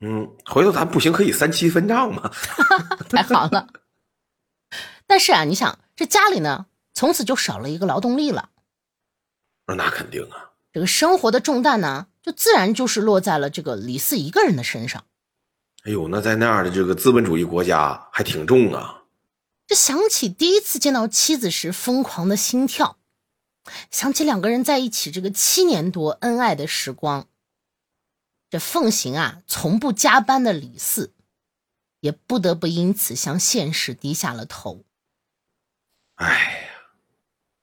[0.00, 2.30] 嗯，回头咱不行可以三七分账嘛。
[3.10, 3.66] 太好了。
[5.06, 8.50] 但是啊，你想这家里呢，从此就少了一个劳动力了。
[9.66, 10.50] 那肯定啊。
[10.72, 15.04] 这个生活的重担呢，就自然就是落在了这个李四一个人的身上。
[15.84, 19.04] 哎呦，那在那样的这个资本主义国家还挺重啊。
[19.66, 22.97] 这想起第一次见到妻子时疯狂的心跳。
[23.90, 27.28] 想起两个人在一起这个七年多恩爱的时光，
[28.50, 31.12] 这奉行啊从不加班的李四，
[32.00, 34.84] 也不得不因此向现实低下了头。
[36.14, 36.70] 哎呀，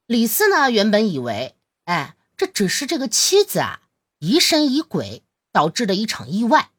[0.06, 3.82] 李四呢原本以为，哎，这只是这个妻子啊
[4.20, 6.72] 疑神疑鬼导致的一场意外。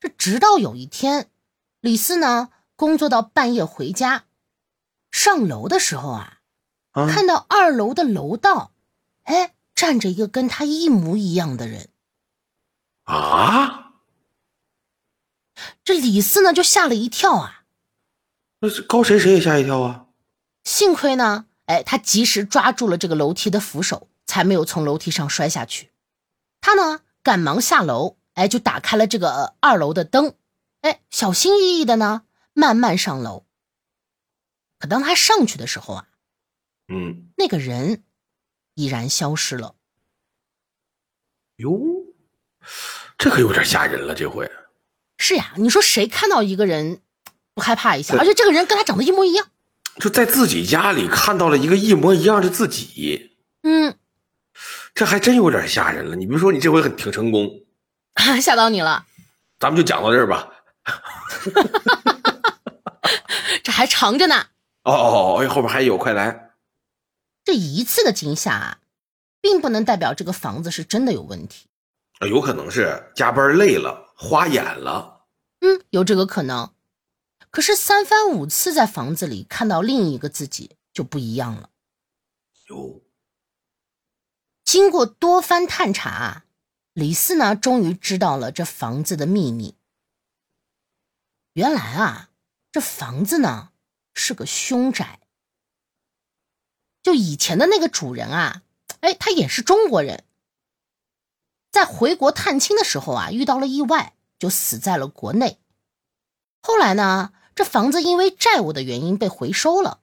[0.00, 1.30] 这直到有一天，
[1.80, 4.26] 李四呢工作到半夜回家，
[5.10, 6.37] 上楼的时候啊。
[7.06, 8.72] 看到二楼的楼道，
[9.24, 11.90] 哎，站着一个跟他一模一样的人。
[13.04, 13.92] 啊！
[15.84, 17.64] 这李四呢就吓了一跳啊。
[18.60, 20.06] 那是高谁谁也吓一跳啊。
[20.64, 25.90] 幸亏呢，哎，他及时抓住了这个楼梯的扶手，才没有从楼梯上摔下去。
[26.60, 30.34] 他呢赶忙下楼，哎，就打开了这个二楼的灯，
[30.82, 33.44] 哎，小心翼翼的呢，慢慢上楼。
[34.78, 36.08] 可当他上去的时候啊，
[36.88, 38.02] 嗯，那个人
[38.74, 39.74] 已然消失了。
[41.56, 41.80] 哟，
[43.16, 44.50] 这可有点吓人了，这回。
[45.18, 47.00] 是呀，你说谁看到一个人
[47.54, 48.16] 不害怕一下？
[48.18, 49.48] 而且这个人跟他长得一模一样，
[49.98, 53.36] 就在自己家里看到了一个一模一样的自己。
[53.62, 53.98] 嗯，
[54.94, 56.16] 这还真有点吓人了。
[56.16, 57.50] 你别说，你这回很挺成功，
[58.40, 59.04] 吓到你了。
[59.58, 60.48] 咱们就讲到这儿吧。
[63.62, 64.46] 这还长着呢。
[64.84, 66.47] 哦哦哦，后边还有，快来！
[67.48, 68.80] 这一次的惊吓啊，
[69.40, 71.66] 并不能代表这个房子是真的有问题。
[72.18, 75.24] 啊，有可能是加班累了，花眼了。
[75.60, 76.74] 嗯，有这个可能。
[77.48, 81.70] 可是三番五次在房子里看到另一个自己就不一样了。
[82.66, 83.00] 有，
[84.62, 86.44] 经过多番探查，
[86.92, 89.74] 李四呢，终于知道了这房子的秘密。
[91.54, 92.28] 原来啊，
[92.70, 93.70] 这房子呢。
[94.20, 95.20] 是个凶宅，
[97.08, 98.60] 就以前的那个主人啊，
[99.00, 100.24] 哎，他也是中国人，
[101.72, 105.58] 在回国探亲的时候啊，遇到了意外，就死在了国内。
[106.60, 110.00] 后来呢，这房子因为债务的原因被回收了。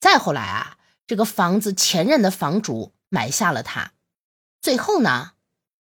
[0.00, 3.92] 再后来啊，这个房子前任的房主买下了它，
[4.60, 5.34] 最后呢，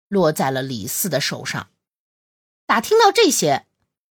[0.08, 1.70] 落在了李四的手上。
[2.66, 3.66] 打听到这些，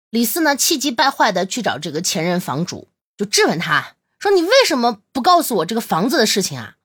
[0.10, 2.88] 李四呢气急败坏的去找这个前任房主。
[3.16, 6.78] 就质问他说：“你为什么不告诉我这个房子的事情啊？”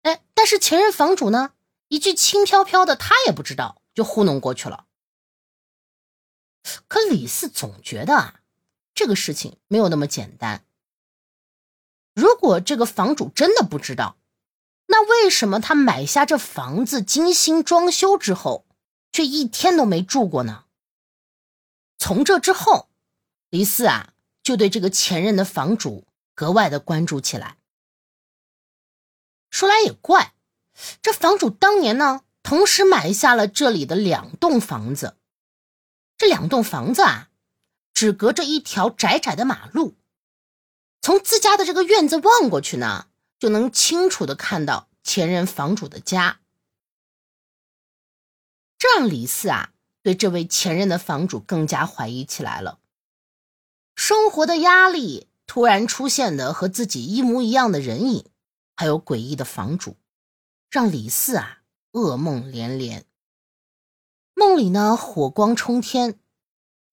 [0.00, 1.52] 哎，但是前任房主呢，
[1.88, 4.86] 一句轻飘飘的他也不知道，就糊弄过去了。
[6.88, 8.40] 可李四总觉得啊，
[8.94, 10.64] 这个事情没有那么简单。
[12.14, 14.16] 如果这个房主真的不知道，
[14.86, 18.64] 那为什么他买下这房子精心装修之后，
[19.12, 20.64] 却一天都没住过呢？
[21.98, 22.88] 从这之后，
[23.50, 24.11] 李四啊。
[24.42, 27.56] 就对这个前任的房主格外的关注起来。
[29.50, 30.34] 说来也怪，
[31.02, 35.16] 这房主当年呢，同时买下了这里的两栋房子。
[36.16, 37.30] 这两栋房子啊，
[37.92, 39.96] 只隔着一条窄窄的马路，
[41.00, 46.40] 从自家的这个院子望过去呢，就能清楚的看到前任房主的家。
[48.78, 52.78] 这让李四啊，对这位前任的房主更加怀疑起来了。
[53.94, 58.24] 生活的压力，突然出现的和自己一模一样的人影，
[58.74, 59.96] 还有诡异的房主，
[60.70, 61.58] 让李四啊
[61.92, 63.04] 噩梦连连。
[64.34, 66.18] 梦里呢，火光冲天，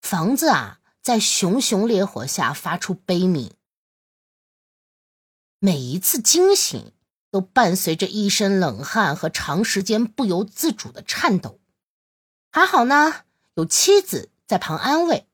[0.00, 3.52] 房子啊在熊熊烈火下发出悲鸣。
[5.58, 6.92] 每一次惊醒，
[7.30, 11.58] 都伴随着一身冷汗和长时间不由自主的颤抖。
[12.52, 15.26] 还好呢，有妻子在旁安慰。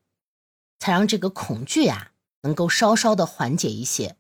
[0.79, 2.13] 才让这个恐惧啊
[2.43, 4.17] 能够稍稍的缓解一些。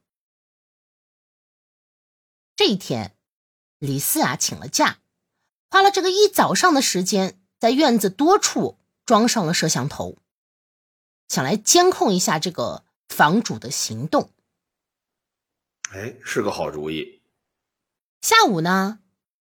[2.56, 3.16] 这一天，
[3.78, 5.00] 李四啊请了假，
[5.68, 10.18] 花了这个一早上的时间，在院子多处装上了摄像头，
[11.28, 14.30] 想来监控一下这个房主的行动。
[15.90, 17.22] 哎，是个好主意。
[18.22, 19.00] 下午呢，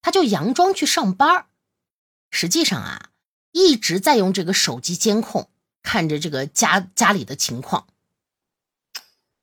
[0.00, 1.50] 他就佯装去上班，
[2.30, 3.10] 实际上啊
[3.50, 5.50] 一直在用这个手机监控。
[5.82, 7.88] 看着这个家家里的情况，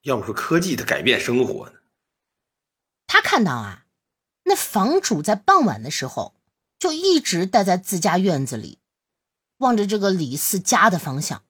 [0.01, 1.73] 要不说科技的改变生活呢。
[3.07, 3.85] 他看到啊，
[4.43, 6.35] 那房主在傍晚的时候
[6.77, 8.79] 就一直待在自家院子里，
[9.57, 11.43] 望着这个李四家的方向，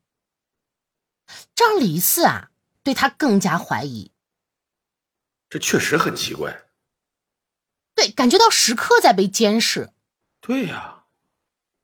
[1.54, 4.12] 这让李四啊对他更加怀疑。
[5.50, 6.66] 这确实很奇怪。
[7.94, 9.92] 对，感觉到时刻在被监视。
[10.40, 11.04] 对呀。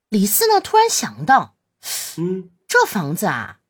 [0.09, 1.57] 李四呢，突然想到，
[2.17, 2.54] 嗯。
[2.77, 3.61] 这房子啊，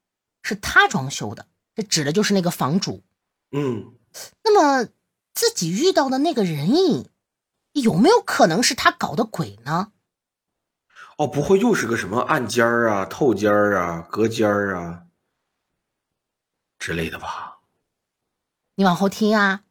[0.41, 3.03] 是他装修的，这指的就是那个房主。
[3.51, 3.93] 嗯，
[4.43, 4.89] 那么
[5.35, 7.11] 自己遇到的那个人影，
[7.73, 9.91] 有没有可能是他搞的鬼呢？
[11.17, 15.03] 哦，不会又是个什么暗间儿啊、透间儿啊、隔间儿啊
[16.79, 17.59] 之类的吧？
[18.73, 19.61] 你往后听啊。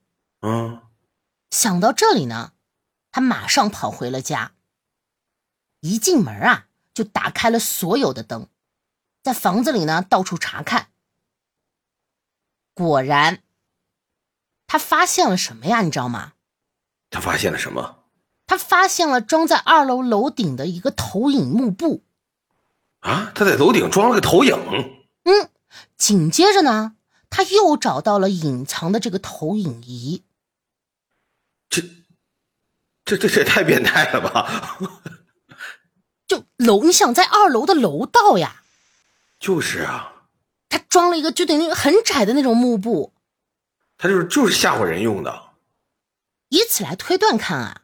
[0.43, 0.81] 嗯。
[1.51, 2.53] 想到这里呢，
[3.11, 4.53] 他马上跑回了家。
[5.81, 8.49] 一进门啊，就打开了所有的灯。
[9.25, 10.89] 在房子里呢，到处查看。
[12.75, 13.43] 果然，
[14.67, 15.81] 他发现了什么呀？
[15.81, 16.35] 你知道吗？
[17.09, 18.05] 他发现了什么？
[18.47, 22.05] 他发现了装在二楼楼顶的一个投影幕布。
[23.01, 23.33] 啊！
[23.35, 24.55] 他在楼顶装了个投影。
[25.23, 25.49] 嗯。
[25.97, 26.97] 紧接着呢，
[27.31, 30.23] 他又找到了隐藏的这个投影仪。
[31.71, 31.81] 这，
[33.07, 34.79] 这这这也太变态了吧！
[36.27, 38.64] 就楼，你想在二楼的楼道呀？
[39.45, 40.25] 就是啊，
[40.71, 43.13] 他装了一个就等于很窄的那种幕布，
[43.99, 45.51] 他就是就是吓唬人用的。
[46.49, 47.83] 以此来推断看啊，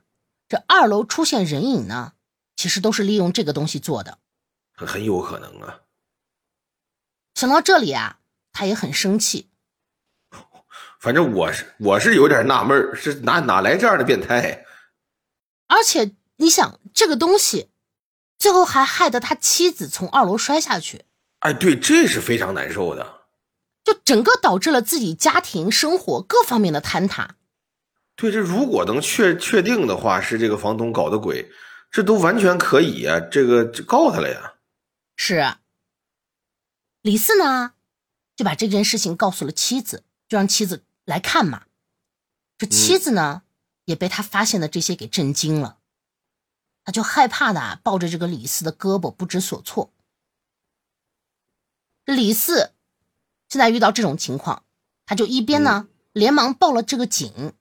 [0.49, 2.15] 这二楼出现人影呢，
[2.57, 4.21] 其实都是利用这个东西做的，
[4.73, 5.81] 很很有可能啊。
[7.35, 8.21] 想到这里啊，
[8.53, 9.51] 他也很生气。
[10.99, 14.65] 反正我是我是有点纳闷是哪哪来这样的变态？
[15.67, 17.69] 而且你想，这个东西
[18.39, 21.05] 最后还害得他妻子从二楼摔下去。
[21.41, 23.23] 哎，对，这是非常难受的，
[23.83, 27.37] 就整个导致了自己家庭生活各方面的坍塌。
[28.15, 31.51] 对，这如果能确确定的话，是这个房东搞的鬼，
[31.91, 34.55] 这都完全可以呀，这个就告他了呀。
[35.17, 35.55] 是。
[37.01, 37.73] 李四呢，
[38.37, 41.63] 就把这件事情告诉了妻子，就让妻子来看嘛。
[42.59, 43.41] 这妻子呢，
[43.87, 45.79] 也被他发现的这些给震惊了，
[46.85, 49.91] 他就害怕的抱着这个李四的胳膊不知所措。
[52.11, 52.73] 这李四
[53.49, 54.65] 现在遇到这种情况，
[55.07, 57.53] 他就一边呢连忙报了这个警，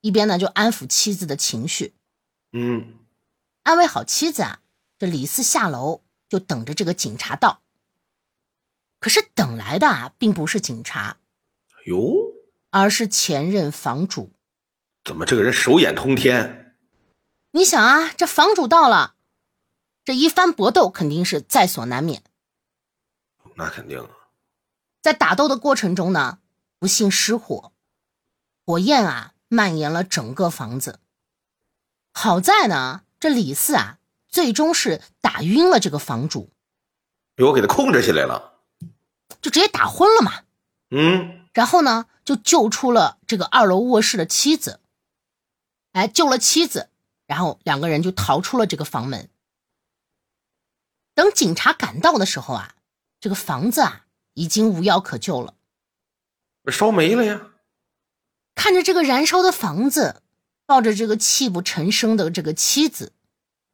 [0.00, 1.94] 一边呢就安抚妻子的情绪。
[2.52, 2.96] 嗯，
[3.62, 4.58] 安慰好妻子啊，
[4.98, 7.62] 这李四下楼就等着这个警察到。
[8.98, 11.18] 可是等来的啊，并不是警察，
[11.86, 12.12] 哟，
[12.70, 14.32] 而是前任房主。
[15.04, 16.76] 怎么这个人手眼通天？
[17.52, 19.14] 你想啊，这房主到了，
[20.04, 22.24] 这一番搏斗肯定是在所难免。
[23.58, 24.06] 那肯定，
[25.00, 26.40] 在打斗的过程中呢，
[26.78, 27.72] 不幸失火，
[28.66, 31.00] 火焰啊蔓延了整个房子。
[32.12, 36.50] 好在呢，这李四啊，最终是打晕了这个房主，
[37.38, 38.60] 我给他控制起来了，
[39.40, 40.42] 就直接打昏了嘛。
[40.90, 44.80] 嗯，然后呢，就救出了这个二楼卧室的妻子，
[45.92, 46.90] 哎，救了妻子，
[47.26, 49.30] 然后两个人就逃出了这个房门。
[51.14, 52.74] 等警察赶到的时候啊。
[53.26, 55.56] 这个房子啊，已经无药可救了，
[56.70, 57.54] 烧没了呀！
[58.54, 60.22] 看着这个燃烧的房子，
[60.64, 63.14] 抱着这个泣不成声的这个妻子，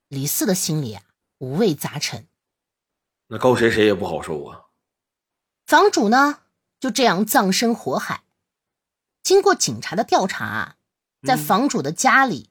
[0.09, 1.03] 李四的心里啊
[1.41, 2.27] 五味杂陈。
[3.27, 4.69] 那告谁谁也不好受啊！
[5.67, 6.39] 房主呢
[6.81, 8.25] 就这样葬身火海。
[9.23, 10.77] 经过警察的调查啊，
[11.27, 12.49] 在房主的家里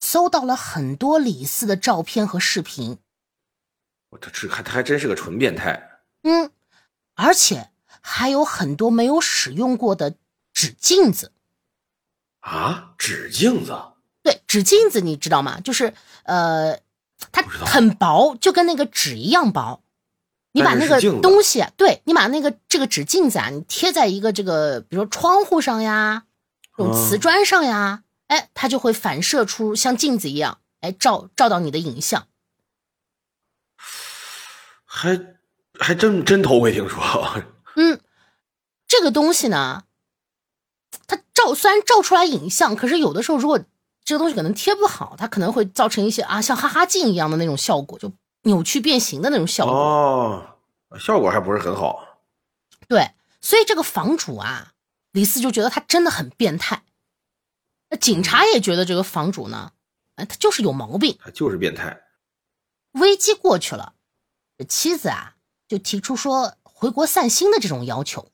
[0.00, 2.98] 搜到了很多李四的照片和视频。
[4.08, 5.86] 我这这还他还真是个纯变态。
[6.22, 6.50] 嗯，
[7.14, 10.14] 而且还有很多没有使用过的
[10.52, 11.32] 纸镜子
[12.40, 12.94] 啊！
[12.98, 13.78] 纸镜子，
[14.22, 15.60] 对，纸镜子你知道吗？
[15.60, 16.80] 就是呃，
[17.32, 19.82] 它很薄，就跟那个纸一样薄。
[20.52, 26.24] 你把那个东西，对你把那个这个纸镜子啊，你贴在一个这个，比如说窗户上呀，
[26.76, 32.26] 这种瓷砖上呀，哎，它就会反射出像镜子一样，哎，照照到你的影像。
[34.84, 35.39] 还。
[35.80, 37.02] 还真真头回听说，
[37.76, 38.00] 嗯，
[38.86, 39.84] 这个东西呢，
[41.06, 43.58] 它照虽然照出来影像，可是有的时候如果
[44.04, 48.12] 这个东西可能贴不好，它可能会造成一些啊像哈哈镜一样的那种效果，就
[48.42, 49.74] 扭曲变形的那种效果。
[49.74, 50.58] 哦，
[50.98, 52.20] 效果还不是很好。
[52.86, 54.72] 对，所以这个房主啊，
[55.12, 56.82] 李四就觉得他真的很变态。
[57.88, 59.72] 那警察也觉得这个房主呢，
[60.16, 62.02] 哎，他就是有毛病，他就是变态。
[62.92, 63.94] 危机过去了，
[64.58, 65.36] 这妻子啊。
[65.70, 68.32] 就提出说回国散心的这种要求，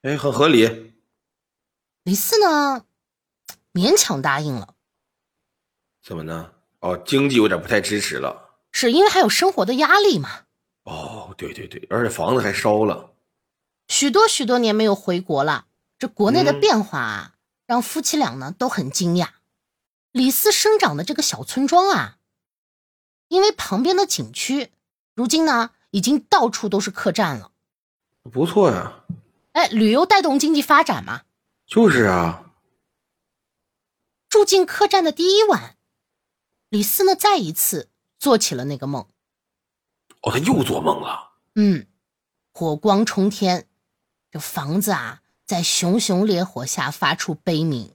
[0.00, 0.94] 哎，很合理。
[2.02, 2.86] 李四呢，
[3.74, 4.74] 勉强答应了。
[6.02, 6.52] 怎么呢？
[6.80, 8.56] 哦，经济有点不太支持了。
[8.72, 10.46] 是因为还有生活的压力嘛？
[10.84, 13.12] 哦，对对对，而且房子还烧了。
[13.88, 15.66] 许多许多年没有回国了，
[15.98, 17.34] 这国内的变化啊，
[17.66, 19.28] 让夫妻俩呢都很惊讶。
[20.10, 22.16] 李四生长的这个小村庄啊，
[23.28, 24.72] 因为旁边的景区，
[25.14, 25.72] 如今呢。
[25.94, 27.52] 已经到处都是客栈了，
[28.32, 29.04] 不错呀。
[29.52, 31.22] 哎，旅游带动经济发展嘛。
[31.66, 32.50] 就是啊。
[34.28, 35.76] 住进客栈的第一晚，
[36.68, 39.06] 李四呢再一次做起了那个梦。
[40.22, 41.34] 哦，他又做梦了。
[41.54, 41.86] 嗯，
[42.52, 43.68] 火光冲天，
[44.32, 47.94] 这房子啊在熊熊烈火下发出悲鸣。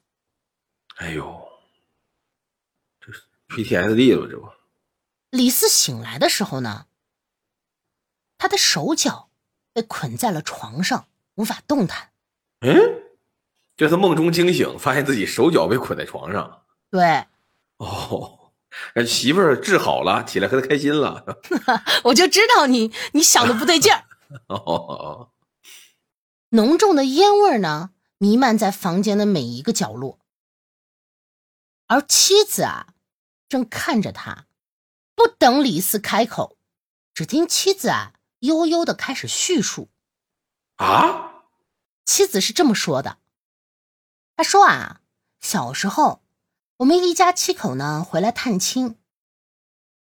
[0.95, 1.49] 哎呦，
[3.01, 4.49] 这是 PTSD 了，这不。
[5.31, 6.85] 李四醒来的时候呢？
[8.39, 9.29] 他的手脚
[9.73, 12.09] 被捆在了床上，无法动弹。
[12.61, 12.71] 嗯，
[13.77, 16.63] 这是梦中惊醒，发现自己手脚被捆在床上。
[16.89, 17.27] 对，
[17.77, 18.51] 哦，
[19.05, 21.37] 媳妇儿治好了，起来和他开心了。
[22.05, 24.05] 我就知道你你想的不对劲儿。
[24.47, 25.31] 哦，
[26.49, 30.17] 浓重的烟味呢，弥漫在房间的每一个角落。
[31.87, 32.87] 而妻子啊，
[33.49, 34.45] 正看着他，
[35.15, 36.57] 不等李四开口，
[37.13, 38.13] 只听妻子啊。
[38.39, 39.89] 悠悠的开始叙述，
[40.77, 41.43] 啊？
[42.05, 43.19] 妻子是这么说的。
[44.35, 45.01] 他说啊，
[45.39, 46.23] 小时候
[46.77, 48.97] 我们一家七口呢回来探亲，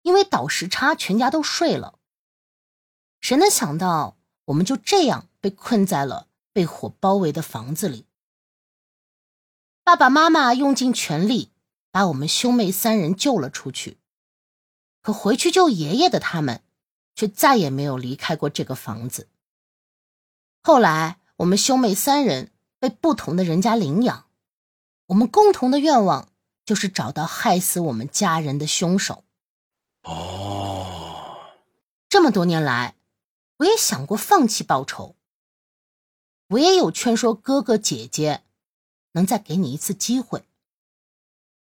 [0.02, 1.98] 因为倒时差，全家都睡了。
[3.22, 8.06] 谁能想到，我们就这样被困在了被火包围的房子里？
[9.84, 11.52] 爸爸妈妈用尽全力
[11.92, 13.98] 把我们兄妹三人救了出去，
[15.02, 16.62] 可回去救爷爷的他们，
[17.16, 19.30] 却再也没有离开过这个房子。
[20.62, 24.26] 后来，我们兄妹三人被不同的人家领养。
[25.08, 26.30] 我们共同的愿望
[26.66, 29.24] 就是找到害死我们家人的凶手。
[30.02, 31.52] 哦，
[32.10, 32.96] 这么多年来，
[33.58, 35.16] 我也想过放弃报仇，
[36.48, 38.44] 我也有劝说哥哥姐姐
[39.12, 40.44] 能再给你一次机会，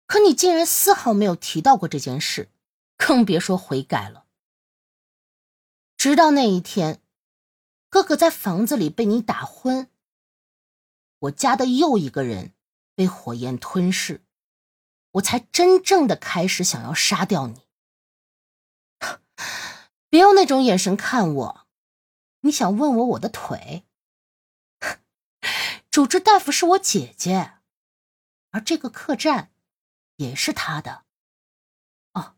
[0.07, 2.49] 可你竟然丝毫没有提到过这件事，
[2.97, 4.22] 更别说悔改了。
[6.03, 7.01] 直到那一天，
[7.87, 9.89] 哥哥在房子里被你打昏，
[11.19, 12.53] 我家的又一个人。
[12.93, 14.21] 被火焰吞噬，
[15.11, 17.61] 我才真正的开始想要杀掉你。
[20.09, 21.67] 别用那种眼神看我，
[22.41, 23.85] 你想问我我的腿？
[25.89, 27.53] 主治大夫是我姐姐，
[28.49, 29.53] 而这个客栈
[30.17, 31.05] 也是她的。
[32.11, 32.35] 哦，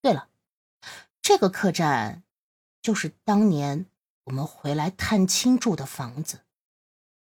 [0.00, 0.30] 对了，
[1.20, 2.22] 这个客栈
[2.82, 3.86] 就是当年
[4.24, 6.40] 我们回来探亲住的房子，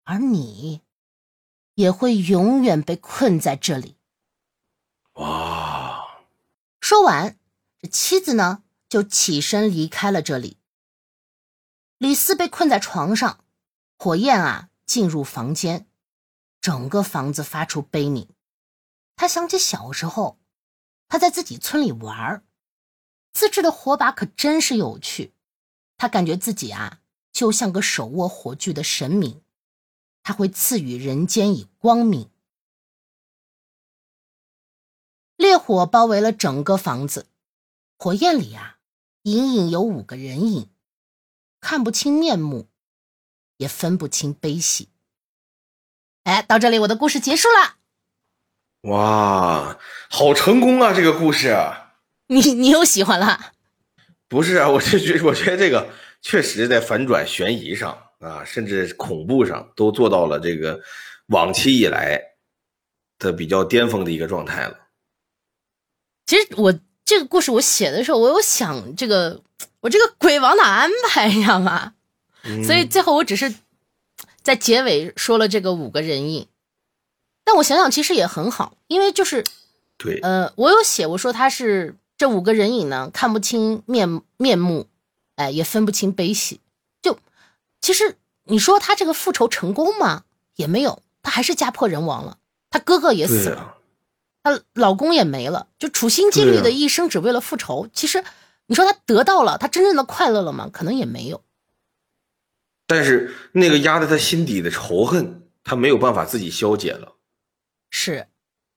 [0.04, 0.82] 而你。
[1.74, 3.98] 也会永远被困在这里。
[5.12, 6.24] 哇！
[6.80, 7.38] 说完，
[7.80, 10.56] 这妻子呢就起身离开了这里。
[11.98, 13.44] 李四被困在床上，
[13.96, 15.86] 火焰啊进入房间，
[16.60, 18.28] 整个房子发出悲鸣。
[19.14, 20.40] 他想起小时候，
[21.06, 22.44] 他在自己村里玩
[23.32, 25.32] 自制的火把可真是有趣。
[25.98, 29.42] 他感觉自己啊就像个手握火炬的神明。
[30.22, 32.30] 他会赐予人间以光明。
[35.36, 37.26] 烈火包围了整个房子，
[37.96, 38.78] 火焰里啊，
[39.22, 40.68] 隐隐有五个人影，
[41.60, 42.68] 看不清面目，
[43.56, 44.90] 也分不清悲喜。
[46.24, 47.76] 哎，到这里，我的故事结束了。
[48.90, 49.78] 哇，
[50.10, 50.92] 好成功啊！
[50.92, 51.56] 这个故事，
[52.26, 53.54] 你你又喜欢了？
[54.28, 55.88] 不是啊，我是觉我觉得这个
[56.22, 58.04] 确实在反转悬疑上。
[58.18, 60.80] 啊，甚至恐怖上都做到了这个
[61.26, 62.20] 往期以来
[63.16, 64.76] 的比较巅峰的一个状态了。
[66.26, 66.74] 其实我
[67.04, 69.40] 这个故事我写的时候，我有想这个
[69.78, 71.94] 我这个鬼往哪安排， 你知道吗？
[72.66, 73.54] 所以最后我只是
[74.42, 76.48] 在结尾说了这个五个人影。
[77.44, 79.44] 但我想想，其实也很好，因为就是
[79.96, 84.88] 对，呃，我有写，我说他是这五个人影呢，看不清面面目，
[85.36, 86.60] 哎，也分不清悲喜。
[87.00, 87.18] 就
[87.80, 90.24] 其实你说他这个复仇成功吗？
[90.56, 92.38] 也没有，他还是家破人亡了，
[92.70, 93.76] 他哥哥也死了，
[94.42, 97.88] 他老公也没了，就处心积虑的一生只为了复仇。
[97.92, 98.24] 其实
[98.66, 100.68] 你说他得到了，他真正的快乐了吗？
[100.72, 101.44] 可能也没有。
[102.88, 107.12] 但是那个压在他心底的仇恨，他没有办法自己消解了。
[107.90, 108.26] 是，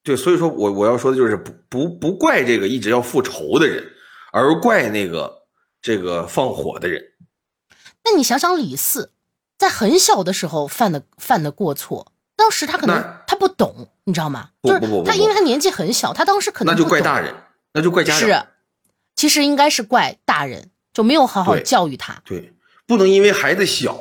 [0.04, 3.84] 对，所以说我我要说的就是不不不怪这个一直要复仇的人，
[4.32, 5.43] 而怪那个
[5.82, 7.04] 这个放火的人。
[8.04, 9.12] 那你想想，李四
[9.60, 12.95] 在很小的时候犯的犯的过错，当时他可能
[13.28, 14.49] 他不懂，你知道吗？
[14.64, 17.36] 就是他，因为他年纪很小，他当时可能那就怪大人，
[17.74, 18.28] 那就怪家长。
[18.28, 18.43] 是，
[19.16, 22.24] 其实应该是怪大人，就没有好好教育他。
[22.26, 22.54] 对，
[22.88, 23.99] 不能因为孩子小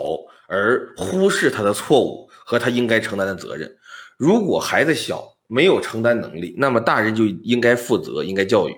[0.48, 3.76] 而忽视他的错误和他应该承担的责任。
[4.16, 8.76] 如果孩子小没有承担能力，那么大人就应该负责，应该教育。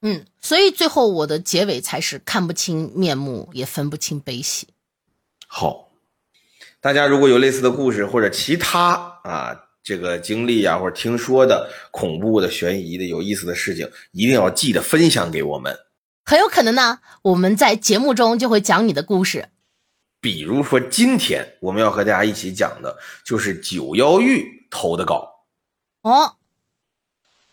[0.00, 4.68] 嗯，所以最后我的结尾才是看不清面目，也分不清悲喜。
[5.46, 5.90] 好，
[6.80, 15.76] 大家如果有类似的故事或者其他啊这个经历啊，或者听说的恐怖的、悬疑的、有意思的事情，一定要记得分享给我们。
[16.24, 19.48] 很有可能呢，我们在节目中就会讲你的故事。
[20.20, 25.37] 比如说，今天我们要和大家一起讲的就是九幺玉投的稿。
[26.08, 26.36] 哦，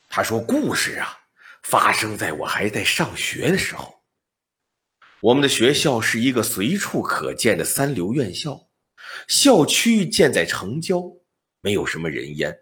[0.07, 1.19] 他说故事啊。
[1.61, 4.03] 发生在我还在上学的时候。
[5.19, 8.67] 我们的学校是一个随处可见的三流院校，
[9.27, 11.01] 校区建在城郊，
[11.61, 12.55] 没有什么人烟。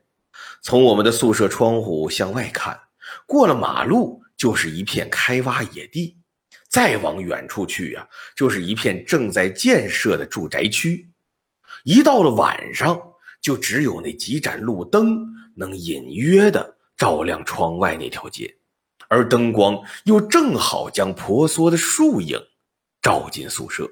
[0.61, 2.79] 从我们的宿舍窗户向外看，
[3.27, 6.17] 过了马路就是一片开挖野地，
[6.69, 11.11] 再往远处去呀，就是一片正在建设的住宅区。
[11.83, 12.97] 一到了晚上，
[13.41, 18.55] 就只有那几盏路灯能隐约的照亮窗外那条街。
[19.07, 22.39] 而灯光又正好将婆娑的树影
[23.01, 23.89] 照进宿舍。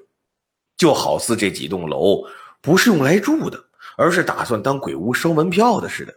[0.77, 2.23] 就好似这几栋楼
[2.59, 3.63] 不是用来住的，
[3.97, 6.15] 而是打算当鬼屋收门票的似的。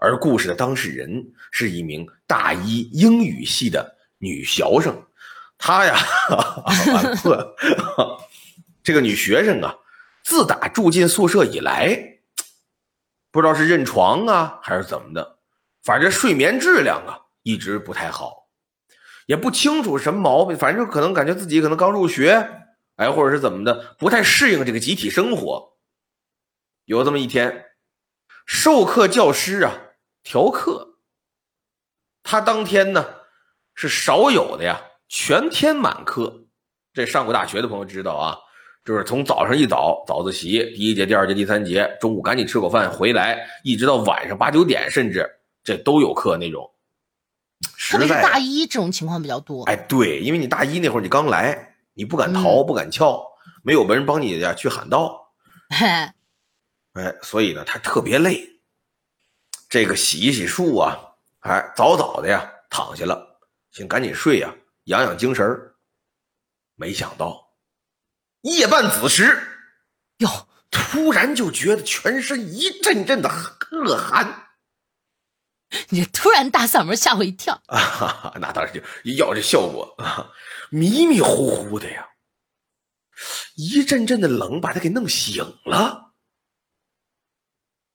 [0.00, 5.04] 而故事的当事人是一名大一英语系的女学生，
[5.58, 5.98] 她呀，
[6.94, 7.56] 完了，
[8.82, 9.74] 这个女学生啊，
[10.24, 12.17] 自打住进宿舍以来，
[13.38, 15.38] 不知道是认床啊还是怎么的，
[15.84, 18.48] 反正睡眠质量啊一直不太好，
[19.26, 22.50] 也不清楚什么毛病，反正可能感觉自己可能刚入学，
[22.96, 25.78] 哎，或者是怎么的，不太适应这个集体生活。
[26.84, 27.66] 有这么一天，
[28.44, 29.72] 授课教师啊。
[30.24, 30.98] 调课，
[32.24, 33.06] 他当天呢
[33.72, 36.48] 是少有的呀，全天满课。
[36.92, 38.36] 这上过大学的朋友知道啊，
[38.88, 45.30] 就是从早上一早早自习第一节、第二节、第三节，中午赶紧吃口饭回来，一直到晚上八九点，甚至
[45.62, 46.72] 这都有课那种。
[47.90, 49.62] 特别是大一这种情况比较多。
[49.64, 53.22] 哎，对，因为你大一那会儿你刚来，你不敢逃，不敢翘，
[53.62, 55.34] 没有人帮你呀去喊道。
[55.68, 56.14] 哎，
[57.20, 58.42] 所以呢，他特别累。
[59.68, 60.98] 这个洗一洗漱啊，
[61.40, 63.38] 哎，早早的呀，躺下了，
[63.70, 64.50] 先赶紧睡呀，
[64.84, 65.46] 养养精神
[66.74, 67.47] 没想到，
[68.42, 69.40] 夜半子时，
[70.18, 73.28] 哟，突然就觉得全身一阵阵的
[73.72, 74.46] 恶寒。
[75.90, 78.32] 你突然大嗓门吓我一跳啊！
[78.40, 78.80] 那当然就
[79.16, 80.30] 要这效果啊，
[80.70, 82.08] 迷迷糊糊的呀，
[83.54, 86.14] 一阵阵的冷把他给弄醒了。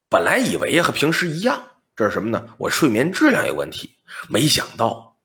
[0.08, 2.56] 本来以为和平时一样，这是什么呢？
[2.60, 3.98] 我睡眠质量有问题。
[4.30, 5.20] 没想到，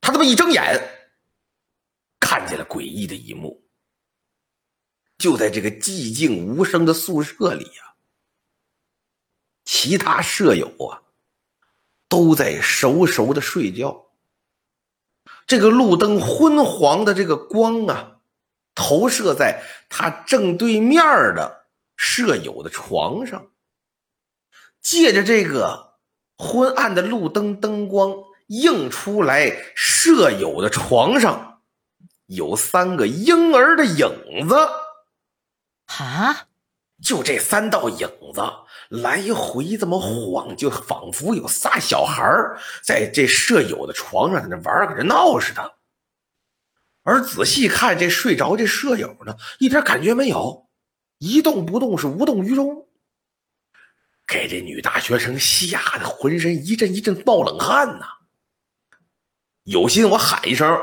[0.00, 0.62] 他这么一睁眼，
[2.18, 3.65] 看见了诡异的一幕。
[5.18, 7.94] 就在这个寂静无声的宿舍里呀，
[9.64, 11.02] 其他舍友啊，
[12.08, 14.06] 都在熟熟的睡觉。
[15.46, 18.18] 这个路灯昏黄的这个光啊，
[18.74, 21.02] 投射在他正对面
[21.34, 23.46] 的舍友的床上。
[24.82, 25.94] 借着这个
[26.36, 28.14] 昏暗的路灯灯光
[28.48, 31.62] 映出来，舍友的床上
[32.26, 34.54] 有三个婴儿的影子。
[35.86, 36.48] 啊！
[37.02, 38.42] 就这三道影子
[38.88, 42.24] 来回这么晃，就仿佛有仨小孩
[42.82, 45.74] 在这舍友的床上在那玩，搁这闹似的。
[47.02, 50.68] 而仔细看这睡着这舍友呢，一点感觉没有，
[51.18, 52.88] 一动不动，是无动于衷。
[54.26, 58.06] 给这女大学生吓得浑身一阵一阵冒冷汗呐！
[59.64, 60.80] 有心我喊一声：“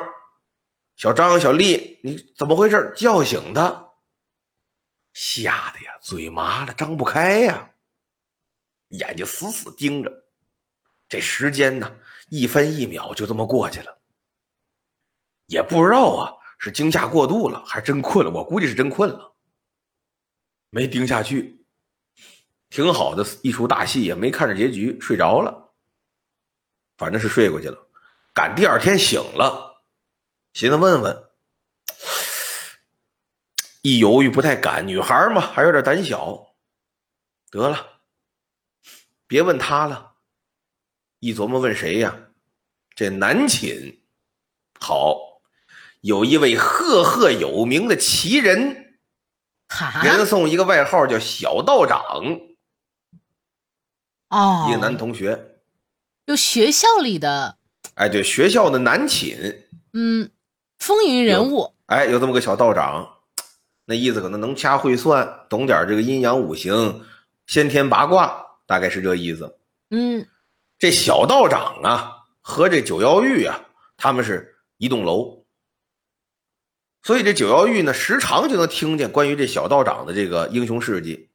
[0.95, 3.89] 小张、小丽，你怎么回事？”叫醒她，
[5.13, 7.71] 吓得呀，嘴麻了，张不开呀，
[8.89, 10.11] 眼睛死死盯着。
[11.07, 11.95] 这时间呢，
[12.29, 14.01] 一分一秒就这么过去了，
[15.45, 18.31] 也不知道啊，是惊吓过度了，还是真困了？
[18.31, 19.35] 我估计是真困了，
[20.69, 21.63] 没盯下去。
[22.69, 25.75] 挺好的一出大戏也没看着结局，睡着了，
[26.97, 27.77] 反正是睡过去了。
[28.33, 29.83] 赶第二天醒了，
[30.53, 31.29] 寻思问问，
[33.83, 36.55] 一犹豫不太敢，女孩嘛还有点胆小，
[37.51, 37.99] 得了，
[39.27, 40.13] 别问他了。
[41.19, 42.17] 一琢磨问谁呀？
[42.95, 44.01] 这南寝
[44.79, 45.41] 好，
[45.99, 48.99] 有一位赫赫有名的奇人，
[50.01, 52.01] 人送一个外号叫小道长。
[54.29, 55.57] 哦，一个男同学，
[56.25, 57.57] 有学校里的，
[57.95, 60.31] 哎，对，学校的男寝，嗯，
[60.79, 63.12] 风云人物，哎，有这么个小道长，
[63.85, 67.03] 那意思可能能掐会算，懂点这个阴阳五行、
[67.47, 69.57] 先天八卦，大概是这意思。
[69.89, 70.25] 嗯，
[70.79, 72.11] 这小道长啊，
[72.41, 73.59] 和这九妖玉啊，
[73.97, 75.45] 他们是一栋楼，
[77.01, 81.29] 所以这九妖玉呢，时常就能听见关于这小道长的这个英雄事迹，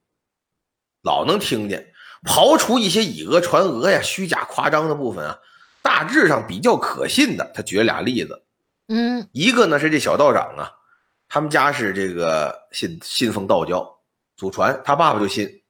[1.03, 1.93] 老能听见。
[2.23, 5.39] 刨除一些以讹传讹呀、虚假夸张的部分啊，
[5.81, 8.43] 大致上比较可信的，他举了俩例子。
[8.87, 10.71] 嗯，一个呢是这小道长啊，
[11.29, 13.99] 他们家是这个信信奉道教，
[14.35, 15.63] 祖传，他爸爸就信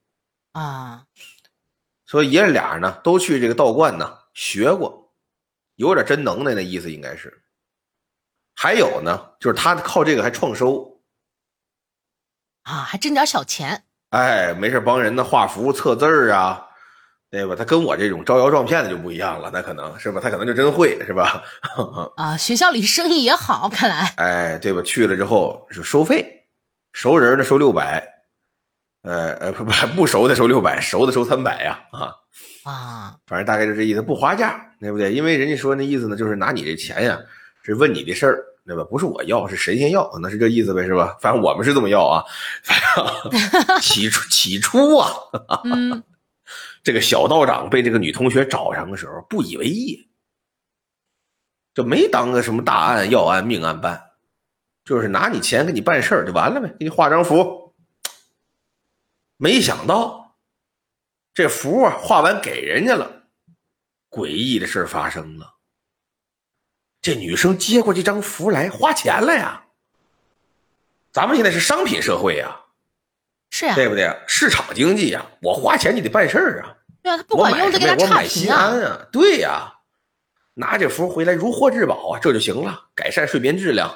[0.54, 1.06] 啊，
[2.06, 5.14] 所以爷俩呢都去这个道观呢学过，
[5.76, 7.44] 有点真能耐那意思应该是。
[8.56, 11.02] 还有呢，就是他靠这个还创收
[12.64, 13.84] 啊，还挣点小钱。
[14.12, 16.69] 哎，没事帮人呢画符、测字儿啊，
[17.32, 17.56] 对吧？
[17.56, 20.20] 他跟我这种招摇撞骗的就不一样了，那可能是吧？
[20.22, 21.44] 他可能就真会，是吧？
[22.18, 24.14] 啊，学校里生意也好，看来。
[24.18, 24.82] 哎，对吧？
[24.82, 26.26] 去了之后是收费，
[26.92, 28.04] 熟人的收六百，
[29.04, 32.16] 呃呃，不不不熟的收六百，熟的收三百呀，啊
[32.64, 35.14] 啊，反正大概就这意思，不花价，对不对？
[35.14, 37.20] 因为人家说那意思呢，就是拿你这钱呀，
[37.64, 38.84] 是问你的事儿，对吧？
[38.84, 41.16] 不是我要，是神仙要，那是这意思呗，是吧？
[41.22, 42.24] 反正我们是这么要啊。
[42.64, 45.14] 反正 起初起初啊，
[46.84, 50.10] 这个小道长被这个女同学找上的时候，不以为意，
[51.74, 54.12] 就没当个什么大案要案命案办，
[54.86, 57.76] 就是拿你钱给你办事儿就完了呗，给你画张符。
[59.38, 60.38] 没想到
[61.34, 63.24] 这符啊画完给人家了，
[64.10, 65.56] 诡异的事发生了。
[67.02, 69.66] 这女生接过这张符来，花钱了呀！
[71.12, 72.60] 咱们现在是商品社会呀，
[73.50, 74.10] 是呀，对不对？
[74.28, 76.76] 市场经济呀，我花钱你得办事儿啊。
[77.02, 79.08] 对啊，他不管用就给他差评啊。
[79.12, 79.74] 对呀，
[80.56, 83.92] 拿这符回来如获至宝啊，这就行了，改善睡眠质量，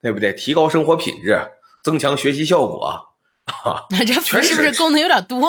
[0.00, 0.32] 对不对？
[0.32, 1.38] 提高生活品质，
[1.82, 3.14] 增强学习效果。
[3.90, 5.48] 那这符是不是功能有点多？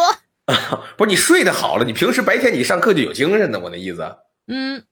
[0.97, 3.59] 不是你睡得好了，你平时白天你上课就有精神呢。
[3.59, 4.15] 我那意思，
[4.47, 4.83] 嗯。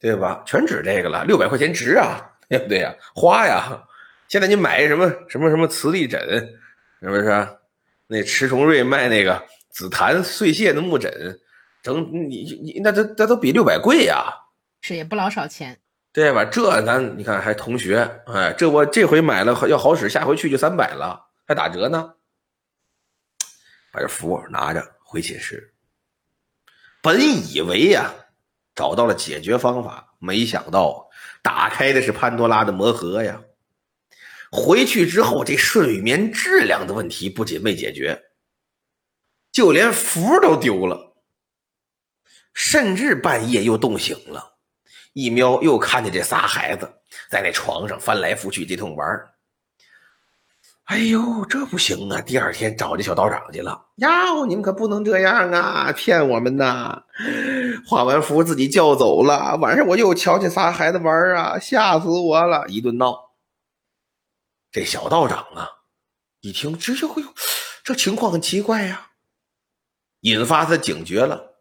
[0.00, 0.42] 对吧？
[0.46, 2.94] 全指这个了，六百块钱值啊，对不对呀？
[3.16, 3.82] 花呀！
[4.28, 6.20] 现在你买什么什么什么磁力枕，
[7.02, 7.48] 是不是？
[8.08, 9.40] 那迟重瑞卖那个
[9.70, 11.38] 紫檀碎屑的木枕，
[11.82, 14.24] 整你你那都那都比六百贵呀，
[14.80, 15.78] 是也不老少钱，
[16.12, 16.44] 对吧？
[16.44, 22.14] 这咱你看还同学，哎，这我这回买了要好使，下回去就三百了，还打折呢。
[23.92, 25.72] 把这符拿着回寝室，
[27.00, 27.20] 本
[27.52, 28.12] 以为呀。
[28.74, 31.08] 找到了解决方法，没想到
[31.42, 33.40] 打开的是潘多拉的魔盒呀！
[34.50, 38.20] 回去之后，这睡眠质量的问题不仅未解决，
[39.52, 41.14] 就连符都丢了，
[42.54, 44.54] 甚至半夜又冻醒了，
[45.12, 46.90] 一瞄又看见这仨孩子
[47.30, 49.06] 在那床上翻来覆去这通玩
[50.84, 52.18] 哎呦，这不行啊！
[52.22, 53.78] 第二天找这小道长去了。
[53.96, 54.08] 呀，
[54.48, 57.02] 你们可不能这样啊，骗我们呐！
[57.86, 62.64] 画完符自己叫走了，晚上我又瞧见仨孩子玩啊，吓死我了！
[62.68, 63.27] 一顿闹。
[64.78, 65.68] 这小道长啊，
[66.38, 67.34] 一听直接哎呦，
[67.82, 69.10] 这情况很奇怪呀，
[70.20, 71.58] 引发他警觉了。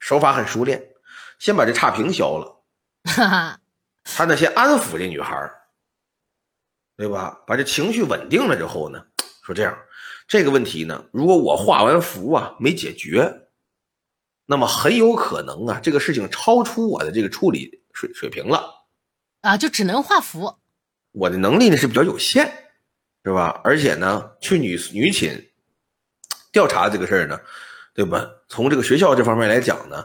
[0.00, 0.94] 手法很熟练，
[1.38, 2.64] 先把这差评消了。
[3.04, 3.60] 哈哈，
[4.02, 5.48] 他呢，先安抚这女孩
[6.96, 7.40] 对吧？
[7.46, 9.06] 把这情绪稳定了之后呢，
[9.44, 9.78] 说这样，
[10.26, 13.48] 这个问题呢，如果我画完符啊没解决，
[14.46, 18.88] 那么很有可能啊，这个事情超出我的这个处理水水平了，
[19.42, 20.58] 啊，就只能画符。
[21.12, 22.50] 我的能力呢是比较有限，
[23.24, 23.60] 是吧？
[23.62, 25.50] 而且呢，去女女寝
[26.50, 27.40] 调查这个事儿呢，
[27.94, 28.28] 对吧？
[28.48, 30.04] 从这个学校这方面来讲呢，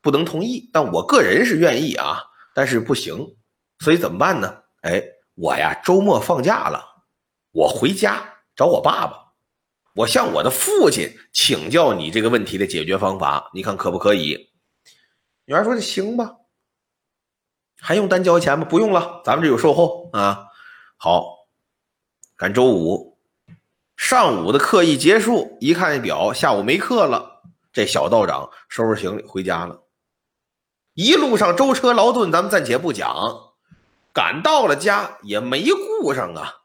[0.00, 2.22] 不能同意，但我个人是愿意啊，
[2.54, 3.36] 但是不行，
[3.78, 4.62] 所以怎么办呢？
[4.82, 5.02] 哎。
[5.34, 6.84] 我呀，周末放假了，
[7.52, 8.22] 我回家
[8.54, 9.32] 找我爸爸，
[9.94, 14.50] 我向我的父亲请教你这个问题的解决方法，你看可不可以？
[15.46, 16.32] 女儿说：“行吧。”
[17.84, 18.64] 还用单交钱吗？
[18.64, 20.46] 不用了，咱们这有售后啊。
[20.96, 21.48] 好，
[22.36, 23.18] 赶周五
[23.96, 27.42] 上午的课一结束，一看表，下午没课了。
[27.72, 29.82] 这小道长收拾行李回家了。
[30.94, 33.50] 一路上舟车劳顿，咱们暂且不讲。
[34.12, 36.60] 赶到了家也没顾上啊，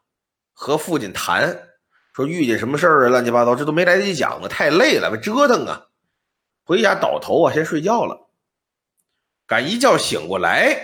[0.53, 1.69] 和父亲谈，
[2.13, 5.87] 说遇见什么事儿啊，乱七八糟，这都没来得及讲呢，太累了，折腾啊。
[6.63, 8.27] 回家倒头啊，先睡觉了。
[9.47, 10.77] 赶一觉醒过来，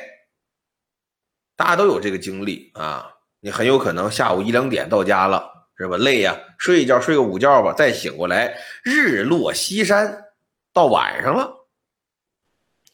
[1.63, 3.09] 大家都有这个经历啊。
[3.39, 5.95] 你很有可能下午一两点到家了，是吧？
[5.95, 8.53] 累呀，睡一觉，睡个午觉吧，再醒过来，
[8.83, 10.25] 日落西山，
[10.73, 11.69] 到晚上了，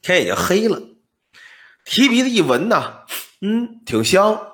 [0.04, 0.80] 天已经黑了，
[1.84, 3.06] 提鼻子一闻呐。
[3.42, 4.54] 嗯，挺香。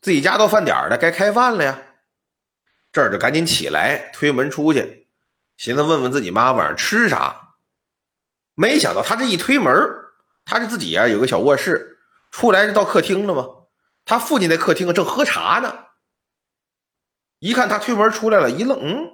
[0.00, 1.80] 自己家到饭点了，该开饭了呀。
[2.90, 5.06] 这儿就赶紧起来，推门出去，
[5.56, 7.54] 寻思问问自己妈晚上吃啥。
[8.56, 9.72] 没想到他这一推门，
[10.44, 11.93] 他是自己呀有个小卧室，
[12.34, 13.46] 出来就到客厅了吗？
[14.04, 15.84] 他父亲在客厅正喝茶呢。
[17.38, 19.12] 一看他推门出来了，一愣，嗯，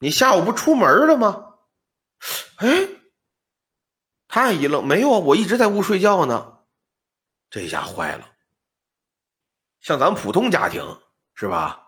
[0.00, 1.54] 你下午不出门了吗？
[2.56, 2.88] 哎，
[4.26, 6.58] 他也一愣，没有啊，我一直在屋睡觉呢。
[7.48, 8.28] 这下坏了，
[9.80, 10.82] 像咱们普通家庭
[11.34, 11.80] 是吧？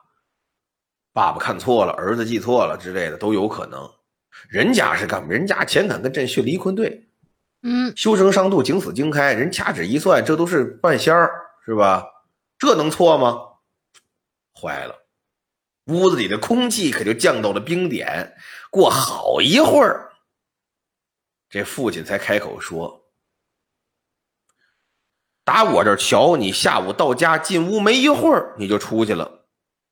[1.12, 3.92] 爸爸看错了，儿子记错了之类的都有可能。
[4.48, 5.28] 人家是干嘛？
[5.30, 7.11] 人家乾坎艮震巽离坤兑，
[7.62, 11.30] 嗯，修成上度，景死经开，人掐指一算，这都是半仙儿
[11.64, 12.04] 是吧？
[12.58, 13.38] 这能错吗？
[14.60, 15.06] 坏了，
[15.86, 18.36] 屋子里的空气可就降到了冰点。
[18.70, 20.12] 过好一会儿，
[21.48, 23.00] 这父亲才开口说。
[25.44, 29.46] 打我这儿瞧，你下午到家进屋没一会儿，你就出去了，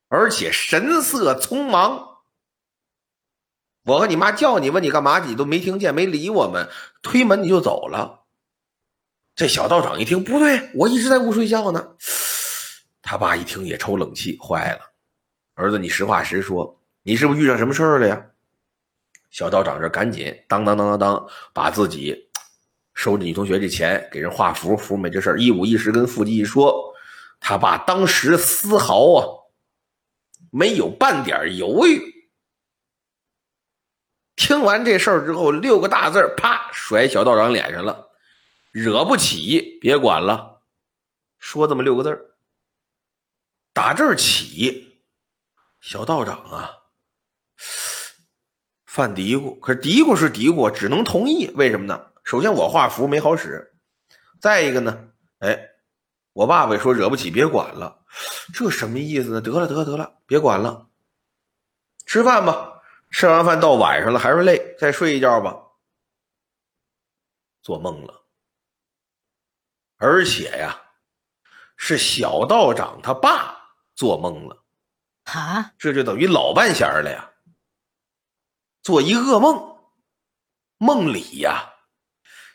[0.07, 2.10] 而且神色匆忙。
[3.83, 6.67] 我和你妈叫你，问你干嘛，你都没听见，没理我们，
[7.01, 8.25] 推门你就走了。
[9.35, 11.95] 这小道长一听不对，我一直在屋睡觉呢。
[13.01, 14.81] 他爸一听也抽冷气，坏了，
[15.55, 18.23] 儿子，你实话实说，你是不是遇上什么事儿了呀？
[19.31, 22.15] 小道长这赶紧当当当当当，把自己
[22.93, 26.93] 收女同学这钱给人画符，符没这事儿，一五一十跟父亲一说，
[27.39, 29.25] 他爸当时丝毫啊
[30.51, 32.10] 没有半点犹豫。
[34.41, 38.09] 听完这事儿之后，六个大字啪甩小道长脸上了
[38.73, 40.63] ：“惹不起，别管了。”
[41.37, 42.25] 说这么六个字儿
[43.71, 45.03] 打这儿起，
[45.79, 46.71] 小道长啊，
[48.83, 49.59] 犯嘀咕。
[49.59, 51.51] 可是嘀咕是嘀咕，只能同意。
[51.53, 52.07] 为什么呢？
[52.23, 53.75] 首先我画符没好使，
[54.39, 55.69] 再一个呢，哎，
[56.33, 58.03] 我爸爸说惹不起，别管了。
[58.55, 59.39] 这什么意思呢？
[59.39, 60.87] 得了，得了，得了，别管了，
[62.07, 62.80] 吃饭吧。
[63.11, 65.55] 吃完饭到晚上了，还是累，再睡一觉吧。
[67.61, 68.25] 做梦了，
[69.97, 70.81] 而且呀，
[71.77, 73.59] 是小道长他爸。
[73.93, 74.63] 做梦了，
[75.25, 77.29] 啊，这就等于老半仙了呀。
[78.81, 79.77] 做一噩梦，
[80.77, 81.73] 梦里呀，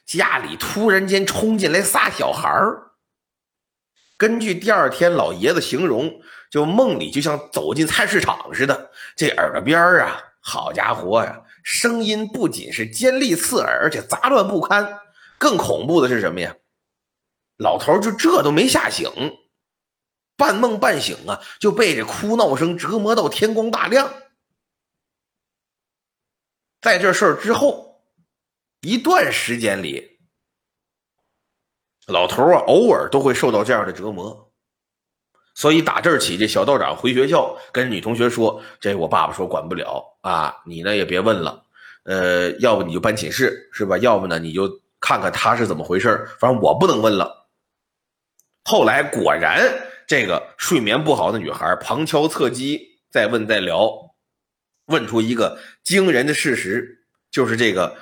[0.05, 2.97] 家里突然间冲进来仨小孩儿。
[4.17, 8.91] 根据第二天老爷子形容，就梦里就像走进菜市场似的。
[9.15, 10.19] 这耳朵边儿啊，
[10.49, 15.01] 好家伙呀，声音不仅是尖利刺耳，而且杂乱不堪。
[15.39, 16.55] 更恐怖的是什么呀？
[17.57, 19.11] 老头就这都没吓醒。
[20.37, 24.09] 半梦半醒啊，就被这哭闹声折磨到天光大亮。
[26.81, 28.05] 在这事儿之后
[28.83, 30.21] 一段时间里，
[32.07, 34.53] 老头啊偶尔都会受到这样的折磨，
[35.57, 41.65] 所以打这儿起，这小道长回学校跟女同学说：“这我爸爸说管不了啊，你呢也别问了，
[42.05, 43.99] 呃，要不你就搬寝室是吧？
[43.99, 47.49] 要不呢你就看看他是怎么回事反正我不能问了。”
[48.63, 49.61] 后来果然。
[50.09, 53.91] 这个睡眠不好的女孩旁敲侧击，再问再聊，
[54.85, 57.97] 问出一个惊人的事实，就是这个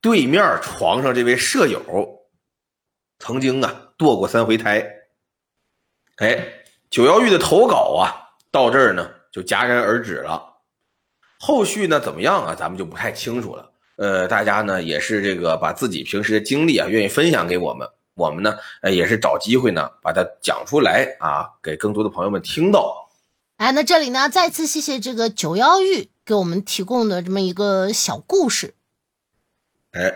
[0.00, 1.82] 对面床上这位舍友
[3.18, 4.90] 曾经啊堕过三回胎。
[6.16, 6.63] 哎，
[6.94, 8.06] 九幺玉的投稿啊
[8.52, 10.40] 到这儿呢就戛然而止了，
[11.40, 12.54] 后续呢怎么样啊？
[12.54, 13.68] 咱们就不太清楚了。
[13.96, 17.88] 呃，大家呢也是这个把自己平时的经历啊愿意分享给我们。
[18.14, 23.08] 我们呢，呃，也是找机会呢，把它讲出来啊，给更多的朋友们听到。
[23.56, 28.74] 哎，那这里呢，再次谢谢这个九幺玉给我们提供的这么一个小故事。
[29.90, 30.14] 哎，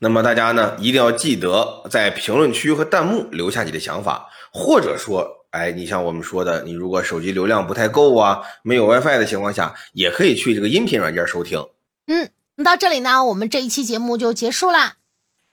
[0.00, 11.64] 那么大家呢，一定要记得在评论区和弹幕留下你的想法，或者说，哎，你像我们说的，你如果手机流量不太够啊，没有 WiFi 的情况下，也可以去这个音频软件收听。
[12.08, 14.94] 嗯，那到这里呢，我们这一期节目就结束啦。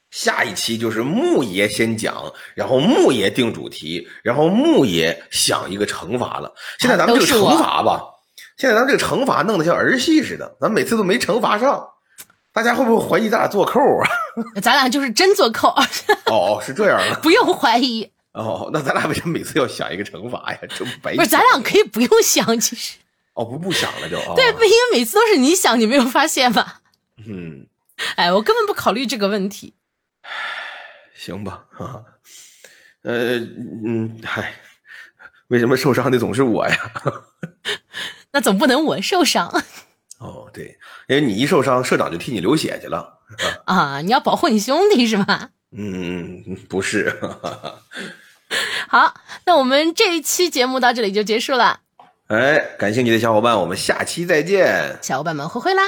[0.09, 6.51] 下一期就是木爷先讲，然后木爷定主题，然后木爷想一个惩罚了。
[6.79, 8.01] 现在咱们这个惩罚吧，
[8.57, 11.87] 现在咱们这个惩罚弄得像儿戏似的，咱每次都没惩罚上，
[12.51, 14.09] 大家会不会怀疑咱俩做扣啊？
[14.63, 15.69] 咱俩就是真做扣。
[16.25, 18.11] 哦，是这样的， 不用怀疑。
[18.39, 20.59] 哦，那咱俩为什么每次要想一个惩罚呀？
[20.69, 21.15] 真白。
[21.15, 22.97] 不是，咱俩可以不用想，其实。
[23.33, 24.17] 哦，不不想了就。
[24.35, 26.75] 对，不因为每次都是你想，你没有发现吗？
[27.27, 27.67] 嗯。
[28.15, 29.73] 哎，我根本不考虑这个问题。
[31.13, 32.01] 行吧，啊，
[33.03, 33.37] 呃，
[33.85, 34.55] 嗯，嗨，
[35.49, 36.91] 为什么受伤的总是我呀？
[38.33, 39.47] 那总不能我受伤。
[40.19, 40.77] 哦，对，
[41.09, 43.19] 因为你一受伤，社长就替你流血去了。
[43.65, 45.49] 啊，你要保护你兄弟是吧？
[45.77, 47.19] 嗯，不是。
[48.87, 49.13] 好，
[49.45, 51.79] 那我们这一期节目到这里就结束了。
[52.27, 54.97] 哎，感兴趣的小伙伴，我们下期再见。
[55.01, 55.83] 小伙伴们，挥挥啦，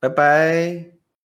[0.00, 0.91] 拜拜。